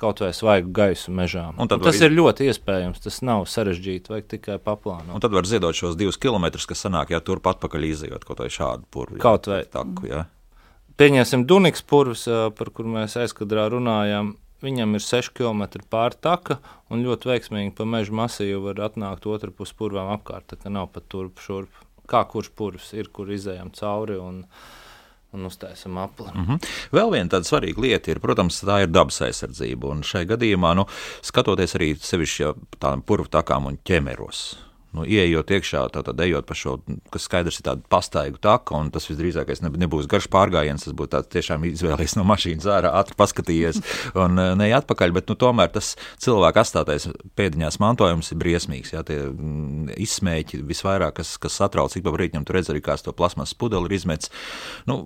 [0.00, 1.44] kaut vai svaigu gaisu mežā.
[1.68, 1.98] Tas var...
[2.08, 3.02] ir ļoti iespējams.
[3.04, 5.14] Tas nav sarežģīti, vajag tikai paplānot.
[5.16, 8.50] Un tad var ziedot šos divus kilometrus, kas sanāk, ja turp atpakaļ izjūt kaut vai
[8.52, 9.20] šādu purvu.
[9.22, 9.62] Kaut vai.
[10.08, 10.24] Jā.
[10.96, 14.34] Pieņemsim Duniks purvs, par kur mēs aizkadrā runājām.
[14.64, 19.52] Viņam ir 6 km pāri taka, un ļoti veiksmīgi pa meža masīvu var atnākt otru
[19.52, 20.56] pusi purvām apkārt.
[20.56, 21.84] Tā nav pat turp šurp.
[22.06, 24.16] Kā kurš purvs ir, kur izējām cauri.
[24.22, 24.44] Un,
[25.36, 26.30] un uztaisām apli.
[26.32, 26.68] Mm -hmm.
[26.92, 29.90] Vēl viena tāda svarīga lieta ir, protams, tā ir dabas aizsardzība.
[29.90, 30.86] Un šai gadījumā, nu,
[31.22, 34.58] skatoties arī sevišķi ja tādām purvu takām un ķemeros,
[34.96, 36.78] nu, ieejot iekšā, tad ejot pa šo,
[37.12, 41.32] kas skaidrs ir tāda pastaigu taka, un tas visdrīzākais nebūs garš pārgājiens, tas būtu tāds
[41.34, 43.82] tiešām izvēlējies no mašīnas ārā, ātri paskatījies
[44.18, 48.94] un eh, ne atpakaļ, bet nu, tomēr tas cilvēka atstātais pēdiņās mantojums ir briesmīgs.
[48.96, 52.96] Jā, tie mm, izsmēķi visvairāk, kas, kas satrauc ik pa brīdim, tur redz arī, kā
[53.02, 54.32] to plasmas pudeli ir izmetis.
[54.88, 55.02] Nu,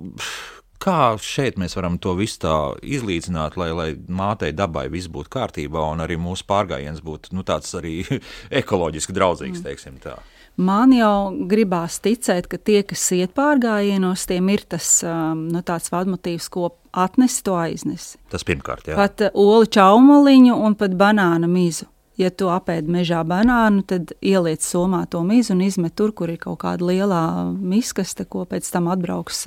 [0.81, 5.83] Kā šeit mēs varam to visu tā izlīdzināt, lai, lai mātei dabai viss būtu kārtībā
[5.93, 7.99] un arī mūsu pārgājiens būtu nu, tāds arī
[8.63, 9.67] ekoloģiski draudzīgs, mm.
[9.69, 10.17] teiksim tā.
[10.61, 15.93] Man jau gribās ticēt, ka tie, kas iet pārgājienos, tiem ir tas um, nu, tāds
[15.93, 18.15] vadmotīvs, ko atnes, to aiznes.
[18.33, 18.99] Tas pirmkārt, jā.
[18.99, 21.89] Pat uh, olu čaumaliņu un pat banāna mizu
[22.21, 26.41] ja tu apēdi mežā banānu, tad ieliec somā to mizu un izmet tur, kur ir
[26.43, 29.47] kaut kāda liela miskaste, ko pēc tam atbrauks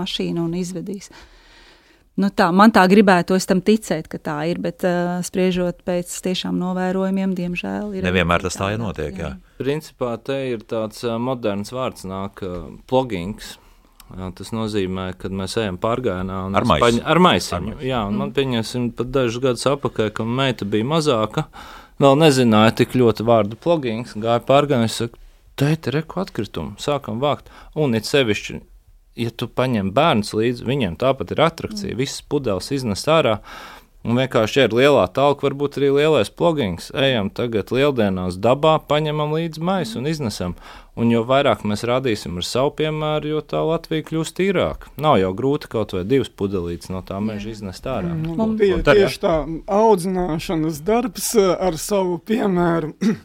[0.00, 1.10] mašīna un izvedīs.
[2.20, 6.58] Nu tā, man tā gribētu tam ticēt, ka tā ir, bet uh, spriežot pēc tiešām
[6.60, 8.04] novērojumiem, diemžēl ir.
[8.04, 9.14] Nevienmēr tas tā ir notiek.
[9.14, 9.30] Jā.
[9.30, 9.56] Jā.
[9.62, 13.54] Principā te ir tāds moderns vārds, nāk uh, plogings.
[14.10, 16.82] Jā, tas nozīmē, ka mēs ejam pārgājienā ar maisu.
[16.82, 17.76] Paņ, ar maisiņu.
[17.86, 18.24] Jā, un mm.
[18.24, 21.46] man pieņemsim pat dažus gadus atpakaļ, kad meita bija mazāka.
[21.46, 25.20] Uh, vēl nezināju tik ļoti vārdu plugins, gāja pārgājis un saka,
[25.60, 27.50] tēti, reku atkritumu, sākam vākt.
[27.76, 28.60] Un it sevišķi,
[29.20, 32.00] ja tu paņem bērns līdzi, viņiem tāpat ir atrakcija, mm.
[32.00, 33.40] visas pudeles iznes ārā.
[34.00, 36.86] Un vienkārši ir lielā talka, varbūt arī lielais plugins.
[36.96, 40.54] Ejam tagad lieldienās dabā, paņemam līdzi maisu un iznesam.
[40.96, 44.88] Un jo vairāk mēs rādīsim ar savu piemēru, jo tā Latvija kļūs tīrāka.
[45.00, 48.14] Nav jau grūti kaut vai divas pudelītes no tā meža iznest ārā.
[48.14, 49.36] Mm, Mums bija tieši tā
[49.68, 52.94] audzināšanas darbs eh, ar savu piemēru.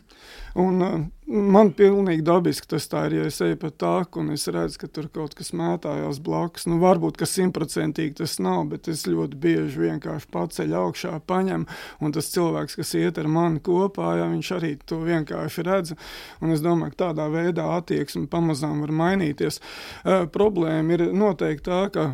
[0.66, 3.18] Un, uh, man pilnīgi dabiski tas tā ir.
[3.20, 6.78] Ja es eju pa tāku un es redzu, ka tur kaut kas mētājās blakus, nu,
[6.82, 11.66] varbūt ka simtprocentīgi tas nav, bet es ļoti bieži vienkārši paceļu augšā, paņem,
[12.02, 15.96] un tas cilvēks, kas iet ar mani kopā, ja viņš arī to vienkārši redz.
[16.44, 19.62] Un es domāju, ka tādā veidā attieksme pamazām var mainīties.
[20.04, 22.10] Uh, problēma ir noteikti tā, ka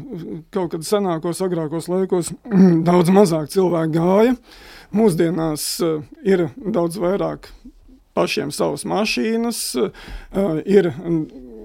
[0.55, 2.31] kaut kad senākos, agrākos laikos
[2.87, 4.37] daudz mazāk cilvēku gāja.
[4.95, 7.51] Mūsdienās uh, ir daudz vairāk
[8.21, 10.91] pašiem savas mašīnas, uh, ir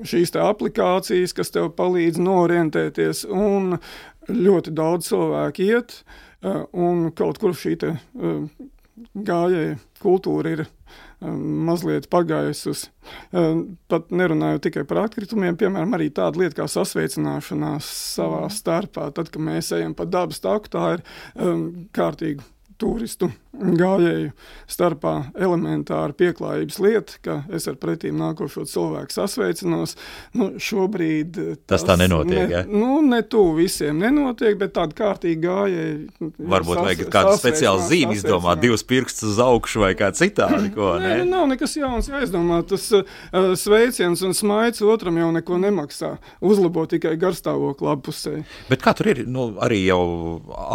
[0.06, 3.76] šīs aplikācijas, kas tev palīdz norientēties, un
[4.32, 6.00] ļoti daudz cilvēku iet,
[6.42, 8.72] uh, un kaut kur šī te, uh,
[9.14, 10.64] gājēja kultūra ir
[11.20, 12.74] mazliet pagājusi.
[13.90, 19.08] Pat nerunāju tikai par atkritumiem, piemēram, arī tāda lieta kā sasveicināšanās savā starpā.
[19.16, 21.04] Tad, kad mēs ejam pa dabas taku, tā ir
[21.40, 21.66] um,
[21.96, 22.44] kārtīga
[22.80, 24.32] turistu gājēju
[24.68, 29.96] starpā elementāra pieklājības lieta, ka es ar pretīm nākošo cilvēku sasveicinos.
[30.36, 32.42] Nu, šobrīd tas, tas tā nenotiek.
[32.42, 32.62] Ne, ja?
[32.68, 36.30] nu, ne tu visiem nenotiek, bet tāda kārtīga gājēja.
[36.36, 40.72] Varbūt sas, vajag kādu speciālu zīmi izdomāt, divus pirkstus uz augšu vai kā citādi.
[40.76, 41.14] Ko, ne?
[41.14, 42.60] Nē, nu, nav nekas jauns jāizdomā.
[42.68, 43.06] Tas uh,
[43.58, 46.16] sveiciens un smaids otram jau neko nemaksā.
[46.44, 48.36] Uzlabo tikai garstāvokli abpusē.
[48.70, 50.02] Bet kā tur ir, nu, arī jau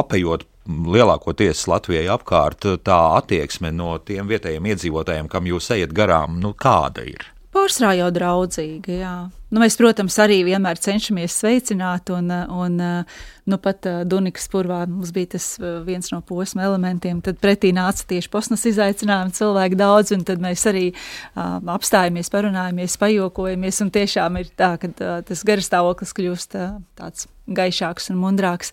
[0.01, 6.53] apējot lielākoties Latvijai apkārt, tā attieksme no tiem vietējiem iedzīvotājiem, kam jūs ejat garām, nu,
[6.57, 7.31] kāda ir?
[7.51, 9.15] Pārsvarā jau draudzīga, jā.
[9.51, 15.33] Nu, mēs, protams, arī vienmēr cenšamies sveicināt, un, un nu, pat Dunikas purvā mums bija
[15.33, 15.47] tas
[15.83, 17.19] viens no posma elementiem.
[17.25, 22.95] Tad pretī nāca tieši posmas izaicinājumi, cilvēki daudz, un tad mēs arī uh, apstājamies, parunājamies,
[23.03, 28.71] pajokojamies, un tiešām ir tā, ka uh, tas garastāvoklis kļūst uh, tāds gaišāks un mundrāks.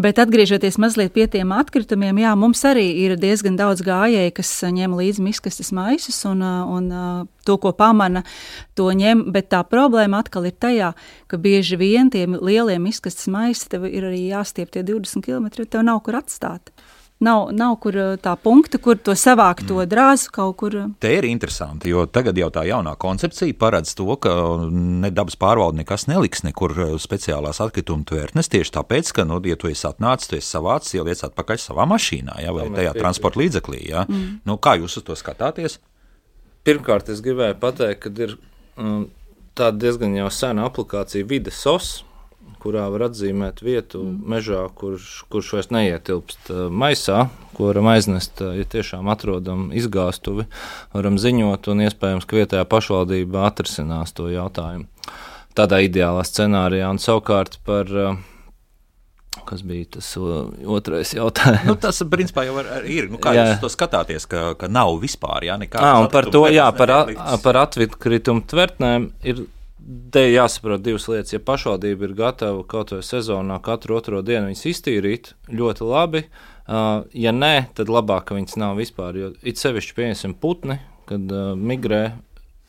[0.00, 4.96] Bet atgriežoties mazliet pie tiem atkritumiem, jā, mums arī ir diezgan daudz gājēji, kas ņem
[4.98, 6.90] līdzi miskastes maisus un, un
[7.46, 8.24] to, ko pamana,
[8.78, 10.92] to ņem, bet tā problēma atkal ir tajā,
[11.30, 15.86] ka bieži vien tiem lieliem izkastes maisi tev ir arī jāstiep tie 20 km, tev
[15.86, 16.74] nav kur atstāt.
[17.20, 19.88] Nav, nav kur tā punkta, kur to savākt, to mm.
[19.90, 20.76] drāzu kaut kur.
[21.04, 24.32] Te ir interesanti, jo tagad jau tā jaunā koncepcija paredz to, ka
[24.72, 28.48] ne dabas pārvalde nekas neliks nekur speciālās atkrituma tvērtnes.
[28.48, 31.84] Tieši tāpēc, ka, nu, ja tu esi atnācis, tu esi savācis, jau iec atpakaļ savā
[31.92, 33.84] mašīnā, ja, vai tajā transporta līdzeklī.
[33.90, 34.08] Ja.
[34.08, 34.40] Mm.
[34.48, 35.76] Nu, kā jūs uz to skatāties?
[36.64, 38.38] Pirmkārt, es gribēju pateikt, ka ir
[38.80, 39.10] um,
[39.60, 41.98] tāda diezgan jau sena aplikācija, Vides SOS,
[42.60, 44.22] kurā var atzīmēt vietu mm.
[44.32, 50.46] mežā, kurš, kurš vairs neietilpst uh, maisā, ko varam aiznest, uh, ja tiešām atrodam izgāstuvi,
[50.94, 54.88] varam ziņot, un iespējams, ka vietējā pašvaldība atrisinās to jautājumu.
[55.58, 58.20] Tādā ideālā scenārijā, un savukārt par uh,
[59.46, 60.08] Kas bija tas
[60.66, 61.68] otrais jautājums?
[61.68, 63.06] nu, tas, principā, jau ar, ir.
[63.12, 63.44] Nu, kā jā.
[63.46, 65.86] jūs to skatāties, ka, ka nav vispār jā, nekāda.
[65.86, 69.46] Jā, par to, jā, par, a, par atkritumu tvertnēm ir.
[70.14, 71.34] Te jāsaprot divas lietas.
[71.34, 76.24] Ja pašvaldība ir gatava kaut vai sezonā katru otro dienu viņas iztīrīt, ļoti labi.
[76.70, 79.18] Uh, ja nē, tad labāk, ka viņas nav vispār.
[79.18, 80.78] Jo it sevišķi, pieņemsim, putni,
[81.10, 82.04] kad uh, migrē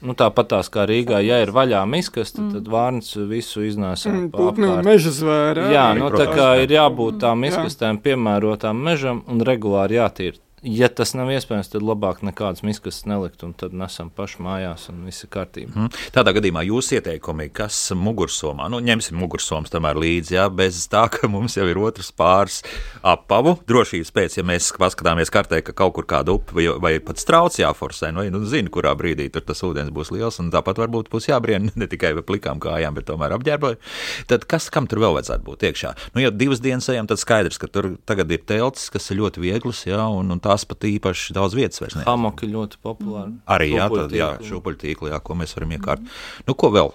[0.01, 2.53] Nu, Tāpat tās kā Rīgā, ja ir vaļā miskas, tad, mm.
[2.55, 4.09] tad vārns visu iznēsā.
[4.09, 5.67] Mm, Putnu meža zvēri.
[5.75, 11.15] Jā, nu, tā kā ir jābūt tām miskastēm piemērotām mežam un regulāri jātīra ja tas
[11.17, 15.31] nav iespējams, tad labāk nekādas miskas nelikt, un tad nesam paši mājās, un viss ir
[15.33, 15.73] kārtībā.
[15.73, 15.89] Mm.
[16.13, 21.29] Tādā gadījumā jūs ieteikumi, kas mugursomā, nu, ņemsim mugursomas tomēr līdzi, jā, bez tā, ka
[21.31, 22.59] mums jau ir otrs pāris
[23.01, 23.55] apavu.
[23.69, 27.57] Drošības pēc, ja mēs paskatāmies kartē, ka kaut kur kāda upe vai, vai pat strauts
[27.61, 31.31] jāforsē, nu, nu zinu, kurā brīdī tur tas ūdens būs liels, un tāpat varbūt būs
[31.31, 33.81] jābrien ne tikai ar plikām kājām, bet tomēr apģērboju.
[34.29, 35.95] Tad kas, kam tur vēl vajadzētu būt iekšā?
[36.13, 39.41] Nu, ja divas dienas ejam, tad skaidrs, ka tur tagad ir teltis, kas ir ļoti
[39.41, 42.09] vieglas, jā, un, un tā tās pat īpaši daudz vietas vairs nav.
[42.09, 43.37] Hamoki ļoti populāri.
[43.49, 46.13] Arī jā, tad, jā šūpuļtīkli, jā, ko mēs varam iekārt.
[46.47, 46.93] Nu, ko vēl?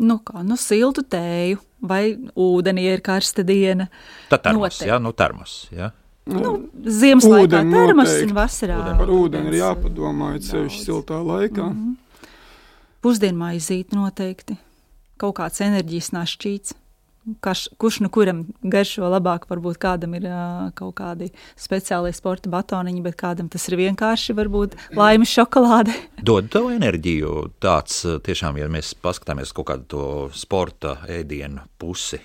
[0.00, 3.90] Nu, kā, nu, siltu tēju vai ūdeni, ja ir karsta diena.
[4.30, 4.88] Tā termos, Noteikti.
[4.88, 5.90] jā, nu, termos, jā.
[6.30, 6.52] Nu,
[6.84, 8.78] Ziemas laikā termos un vasarā.
[8.80, 8.98] Ūdeni.
[9.00, 11.66] Par ūdeni ir jāpadomā, it sevišķi siltā laikā.
[11.66, 12.28] Mm -hmm.
[13.00, 14.58] Pusdienmaizīt noteikti.
[15.16, 16.74] Kaut kāds enerģijas našķīts.
[17.44, 23.04] Kaš, kurš nu kuram garšo labāk, varbūt kādam ir uh, kaut kādi speciāli sporta batoniņi,
[23.04, 25.94] bet kādam tas ir vienkārši varbūt laimes šokolāde.
[26.30, 30.04] Dod tev enerģiju tāds tiešām, ja mēs paskatāmies kaut kādu to
[30.36, 32.20] sporta ēdienu pusi.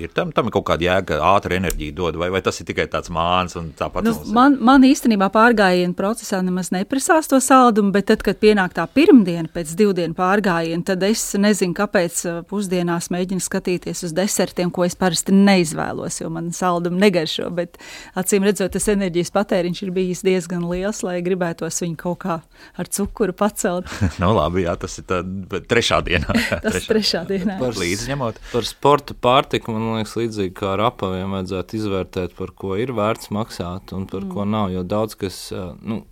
[0.00, 3.10] Ir tam, tam kaut kāda jēga, ātrā enerģija dod, vai, vai tas ir tikai tāds
[3.12, 4.06] mākslinieks un tāpat?
[4.06, 8.86] Nu, man, man īstenībā pārgājienu procesā nemaz neprasās to saldumu, bet tad, kad pienāk tā
[8.90, 14.72] pirmdiena pēc divu dienu pārgājiena, tad es nezinu, kāpēc uh, pusdienās mēģinu skatīties uz desertiem,
[14.74, 17.48] ko es parasti neizvēlos, jo man saldumu negaršo.
[17.56, 17.80] Bet
[18.18, 22.38] acīm redzot, tas enerģijas patēriņš ir bijis diezgan liels, lai gribētos viņu kaut kā
[22.76, 23.90] ar cukuru pacelt.
[24.22, 25.22] nu, labi, jā, tas ir tā,
[25.68, 26.36] trešā dienā.
[26.64, 27.58] tas trešā, trešā dienā.
[27.60, 28.40] Par, līdzņemot.
[28.52, 32.92] Par sporta pārtiku man man liekas, līdzīgi kā ar apaviem, vajadzētu izvērtēt, par ko ir
[32.96, 34.34] vērts maksāt un par mm.
[34.34, 34.74] ko nav.
[34.74, 35.40] Jo daudz kas
[35.80, 36.02] nu,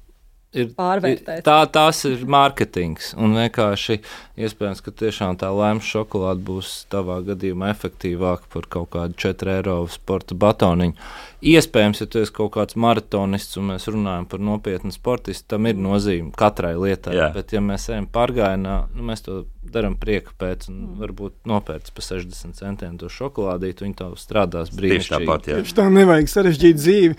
[0.55, 1.45] ir pārvērtēts.
[1.47, 3.12] Tā, tās ir mārketings.
[3.20, 3.99] Un vienkārši
[4.41, 9.79] iespējams, ka tiešām tā lēmas šokolāde būs tavā gadījumā efektīvāka par kaut kādu 4 eiro
[9.93, 10.97] sporta batoniņu.
[11.45, 15.76] Iespējams, ja tu esi kaut kāds maratonists un mēs runājam par nopietnu sportistu, tam ir
[15.76, 17.18] nozīme katrai lietai.
[17.18, 17.26] Jā.
[17.34, 19.42] Bet, ja mēs ejam pārgājienā, nu, mēs to
[19.74, 20.97] darām prieka pēc, un mm.
[21.03, 25.05] varbūt nopērts par 60 centiem to šokolādīti, viņi to strādās brīnišķīgi.
[25.05, 25.61] Tieši tāpat, jā.
[25.61, 27.14] Tieši tā nevajag sarežģīt dzīvi.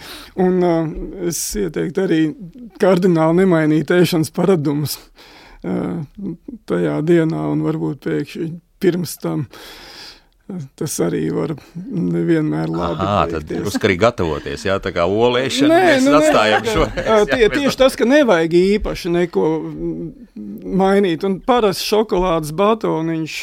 [0.47, 0.93] Un uh,
[1.29, 2.21] es ieteiktu arī
[2.81, 6.01] kardināli nemainīt ēšanas paradumus uh,
[6.65, 9.45] tajā dienā un varbūt pēkšņi pirms tam.
[9.45, 9.91] Uh,
[10.77, 13.31] Tas arī var nevienmēr labi būt.
[13.33, 15.71] Tad jūs arī gatavoties, jā, tā kā olēšana.
[15.71, 16.85] Nē, mēs nu, atstājam šo.
[17.31, 19.47] Tie, tieši tas, ka nevajag īpaši neko
[20.83, 21.25] mainīt.
[21.25, 23.39] Un parasti šokolādes batoniņš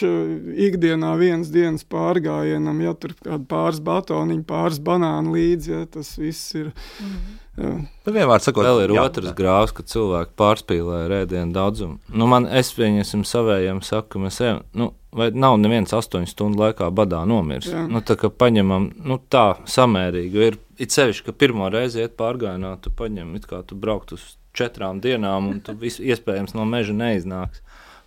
[0.68, 6.55] ikdienā viens dienas pārgājienam, ja tur kāda pāris batoniņi, pāris banāni līdzi, ja tas viss
[6.55, 6.70] ir.
[7.03, 7.41] Mm.
[7.53, 7.70] Jā.
[7.84, 11.98] Nu, vienmēr sakot, vēl ir jā, otrs grāvs, ka cilvēki pārspīlē rēdienu daudzumu.
[12.09, 16.88] Nu, man, es pieņemsim savējiem, saku, mēs ejam, nu, vai nav neviens astoņu stundu laikā
[16.96, 17.68] badā nomiris.
[17.74, 17.84] Jā.
[17.92, 20.46] Nu, tā kā paņemam, nu, tā samērīgi.
[20.48, 24.30] Ir it sevišķi, ka pirmo reizi iet pārgājienā, tu paņem, it kā tu brauktu uz
[24.57, 27.61] četrām dienām, un tu visu iespējams no meža neiznāks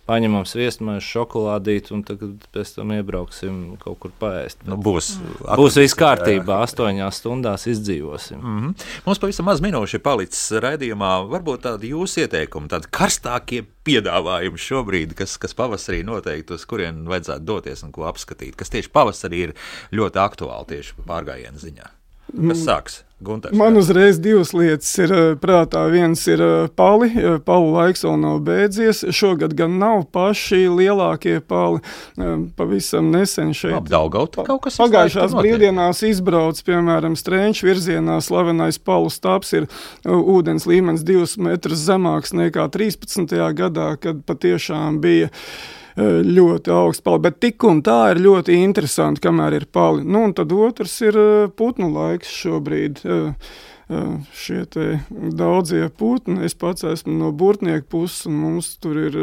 [0.06, 2.22] paņemam sviestmaisu, šokolādīti, un tad
[2.54, 4.62] pēc tam iebrauksim kaut kur paēst.
[4.68, 5.16] Nu, būs
[5.58, 8.38] būs viss kārtībā, astoņās stundās izdzīvosim.
[8.38, 8.86] Mm -hmm.
[9.06, 11.12] Mums pavisam maz minūšu palicis raidījumā.
[11.32, 17.44] Varbūt tādi jūsu ieteikumi, tādi karstākie piedāvājumi šobrīd, kas, kas pavasarī noteikti uz kurien vajadzētu
[17.44, 19.54] doties un ko apskatīt, kas tieši pavasarī ir
[19.92, 21.90] ļoti aktuāli tieši pārgājienu ziņā.
[22.36, 23.02] Kas sāks?
[23.18, 25.86] Gunters, Man uzreiz divas lietas ir eh, prātā.
[25.88, 29.00] Viens ir eh, pali, eh, palu laiks vēl nav beidzies.
[29.08, 31.80] Šogad gan nav paši lielākie pali.
[32.58, 33.88] Pavisam nesen šeit.
[33.88, 39.70] Daugaut, pa, pagājušās brīvdienās izbrauc, piemēram, strēņš virzienā slavenais palu stāps ir
[40.04, 43.32] ūdens līmenis divus metrus zemāks nekā 13.
[43.56, 45.32] gadā, kad patiešām bija
[45.96, 47.22] ļoti augsts pali.
[47.24, 50.04] Bet tik un tā ir ļoti interesanti, kamēr ir pali.
[50.04, 51.16] Nu, un tad otrs ir
[51.56, 53.00] putnu laiks šobrīd.
[54.34, 54.64] Šie
[55.38, 59.14] daudzie putni, es pats esmu no burtnieku puses, un mums tur ir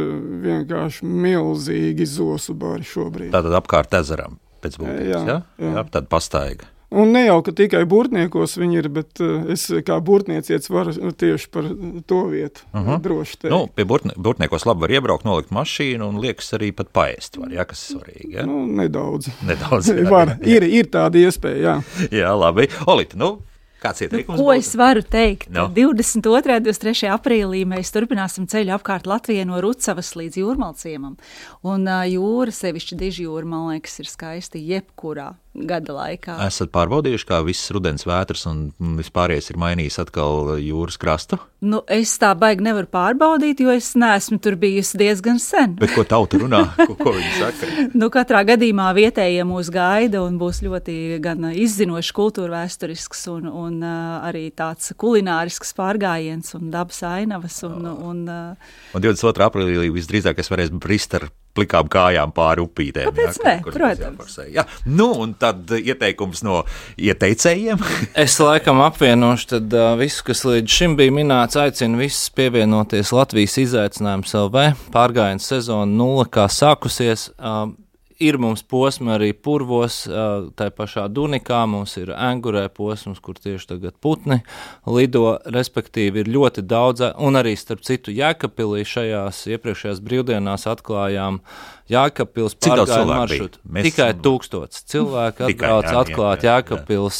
[0.46, 3.34] vienkārši milzīgi zosu bari šobrīd.
[3.36, 4.40] Tātad apkārt ezeram.
[4.64, 5.10] pēc būtības.
[5.12, 5.74] Jā, Jā, jā.
[5.76, 6.70] jā tāda pastaiga.
[6.94, 11.48] Un ne jau ka tikai burtniekos viņi ir, bet uh, es kā burtniecietis varu tieši
[11.50, 11.66] par
[12.06, 12.90] to vietu uh Mhm.
[12.90, 13.02] -huh.
[13.02, 13.50] droši teikt.
[13.56, 17.38] Nu, pie burtne, burtniekos labi var iebraukt, nolikt mašīnu un liekas arī pat paēst.
[17.40, 18.34] Var, jā, kas ir svarīgi.
[18.36, 18.46] Jā?
[18.46, 19.28] Nu, nedaudz.
[19.48, 19.88] Nedaudz.
[20.04, 20.48] jā, Var, jā.
[20.48, 21.82] ir, ir tāda iespēja, jā.
[22.12, 22.68] Jā, labi.
[22.88, 23.40] Olita, nu,
[23.84, 24.38] kāds ieteikums?
[24.38, 24.58] Ko būtu?
[24.58, 25.50] es varu teikt?
[25.50, 25.68] No.
[25.68, 25.74] No.
[25.74, 26.56] 22.
[26.58, 27.08] un 23.
[27.18, 31.18] aprīlī mēs turpināsim ceļu apkārt Latvijai no Rucavas līdz Jūrmalciemam.
[31.64, 36.36] Un uh, jūra, sevišķi diži jūra, man liekas, ir skaisti jebkurā gada laikā.
[36.48, 38.66] Esat pārbaudījuši, kā viss rudens vētras un
[38.98, 41.38] vispārējais ir mainījis atkal jūras krastu?
[41.64, 45.78] Nu, es tā baigi nevaru pārbaudīt, jo es neesmu tur bijusi diezgan sen.
[45.80, 46.64] Bet ko tauta runā?
[46.90, 47.70] Ko, ko viņi saka?
[47.96, 53.78] Nu, katrā gadījumā vietējie mūs gaida un būs ļoti gan izzinošs, kultūra vēsturisks un, un
[53.86, 57.62] uh, arī tāds kulinārisks pārgājiens un dabas ainavas.
[57.70, 59.48] Un, un, uh, Un 22.
[59.48, 63.12] aprīlī visdrīzāk es varēšu brist ar plikām kājām pāri upītēm.
[63.12, 63.56] Kāpēc jā, ne?
[63.66, 64.38] Protams.
[64.54, 64.66] Jā.
[64.86, 66.64] Nu, un tad ieteikums no
[66.98, 67.84] ieteicējiem.
[68.24, 71.58] Es laikam apvienošu tad, uh, visu, kas līdz šim bija minēts.
[71.60, 74.66] Aicinu visus pievienoties Latvijas izaicinājumu LV.
[74.94, 77.30] Pārgājienu sezona nulle kā sākusies.
[77.38, 77.72] Uh,
[78.24, 81.64] Ir mums posmi arī purvos, tā pašā Dunikā.
[81.70, 84.40] Mums ir angurē posms, kur tieši tagad putni
[84.88, 85.38] lido.
[85.46, 91.42] Respektīvi, ir ļoti daudz, un arī starp citu Jēkabpilī šajās iepriekšējās brīvdienās atklājām
[92.96, 93.20] cilvēku bija?
[93.20, 93.60] maršrutu.
[93.68, 96.46] Mēs- Tikai tūkstots cilvēku atbrauc atklāt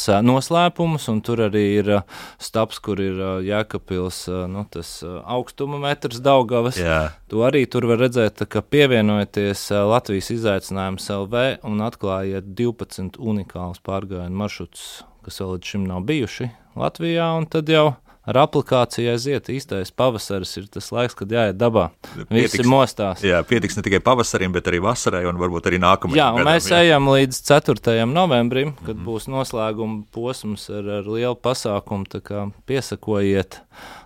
[0.08, 2.02] ā, noslēpumus, un tur arī ir ā,
[2.40, 6.78] stāps, kur ir ā, nu, tas augstuma metrs Daugavas.
[6.80, 7.12] Jā.
[7.28, 13.82] To arī tur var redzēt, ka pievienojieties ā, Latvijas izaicinājumu LV un atklājiet 12 unikālus
[13.84, 19.48] pārgājienu maršrutus, kas vēl līdz šim nav bijuši Latvijā, un tad jau ar aplikāciju aiziet.
[19.52, 21.90] Īstais pavasaris ir tas laiks, kad jāiet dabā.
[22.16, 22.70] Visi Pietiks.
[22.70, 23.24] mostās.
[23.24, 26.20] Jā, pietiks ne tikai pavasarim, bet arī vasarai un varbūt arī nākamajam.
[26.20, 27.96] Jā, gadam, mēs ejam līdz 4.
[28.10, 29.04] novembrim, kad mm.
[29.08, 32.08] būs noslēguma posms ar, ar lielu pasākumu.
[32.08, 33.60] tā kā Piesakojiet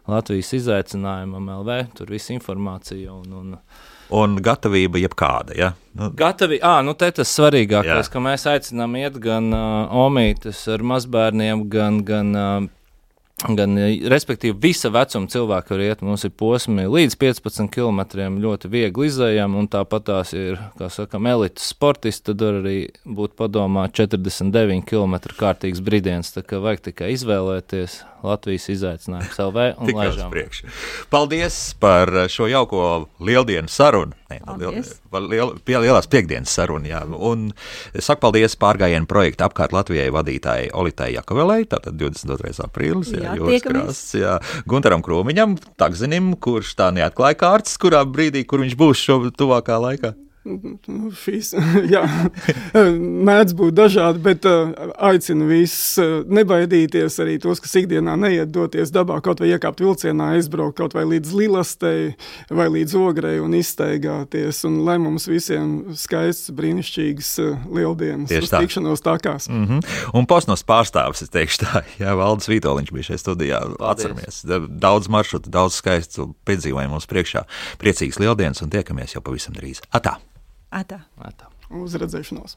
[0.09, 3.13] Latvijas izaicinājumam, LV, tur viss informācija.
[3.13, 3.55] Un, un
[4.09, 5.53] Un gatavība jebkāda.
[5.53, 5.67] Ja?
[5.93, 8.13] Nu, Gatavi, ah, nu te tas svarīgākais, Jā.
[8.15, 12.71] ka mēs aicinām iet gan uh, omītes ar mazbērniem, gan, gan uh,
[13.39, 13.77] Gan,
[14.11, 16.01] respektīvi, visa vecuma cilvēki var iet.
[16.03, 18.01] Mums ir posmi līdz 15 km,
[18.43, 22.33] ļoti viegli izējami, un tāpat tās ir, kā sakām, elites sportisti.
[22.33, 26.33] Tad var arī būt padomā 49 km kārtīgs brīdiens.
[26.35, 30.63] Tā kā vajag tikai izvēlēties Latvijas izaicinājumu LV un priekš.
[31.11, 32.83] Paldies par šo jauko
[33.25, 34.15] lieldienu sarunu.
[34.29, 34.91] Nē, liel, Paldies.
[35.31, 36.91] liel, pie lielās piekdienas sarunu.
[36.91, 37.01] Jā.
[37.09, 37.49] Un
[37.97, 42.53] es saku paldies pārgājienu projekta apkārt Latvijai vadītājai Olitai Jakovelei, tātad 22.
[42.67, 43.15] aprīlis.
[43.17, 43.89] Jā, jūras tiekamies.
[43.89, 44.37] krasts, jā.
[44.69, 50.13] Gunteram Krūmiņam, takzinim, kurš tā neatklāja kārtas, kurā brīdī, kur viņš būs šo tuvākā laikā.
[50.45, 51.51] Šīs,
[51.95, 52.03] jā,
[52.75, 54.71] mēdz būt dažādi, bet uh,
[55.11, 60.31] aicinu visus uh, nebaidīties arī tos, kas ikdienā neiet doties dabā, kaut vai iekāpt vilcienā,
[60.39, 62.15] aizbraukt kaut vai līdz Lilastei
[62.51, 68.55] vai līdz Ogrei un izteigāties, un lai mums visiem skaists, brīnišķīgs uh, lieldienas Tieši uz
[68.55, 68.63] tā.
[68.65, 69.49] tikšanos tākās.
[69.53, 69.85] Mm -hmm.
[70.15, 73.61] Un posms pārstāvis, es teikšu tā, Jā, Valdis Vitoļņš bija šajā studijā.
[73.81, 77.45] Atceramies, Da- daudz maršrutu, daudz skaistu piedzīvojumu mums priekšā.
[77.79, 79.81] Priecīgs lieldienas un tiekamies jau pavisam drīz.
[79.93, 80.17] Atā!
[80.69, 81.03] Atā.
[81.17, 81.49] Atā.
[81.73, 82.57] Uz redzēšanos!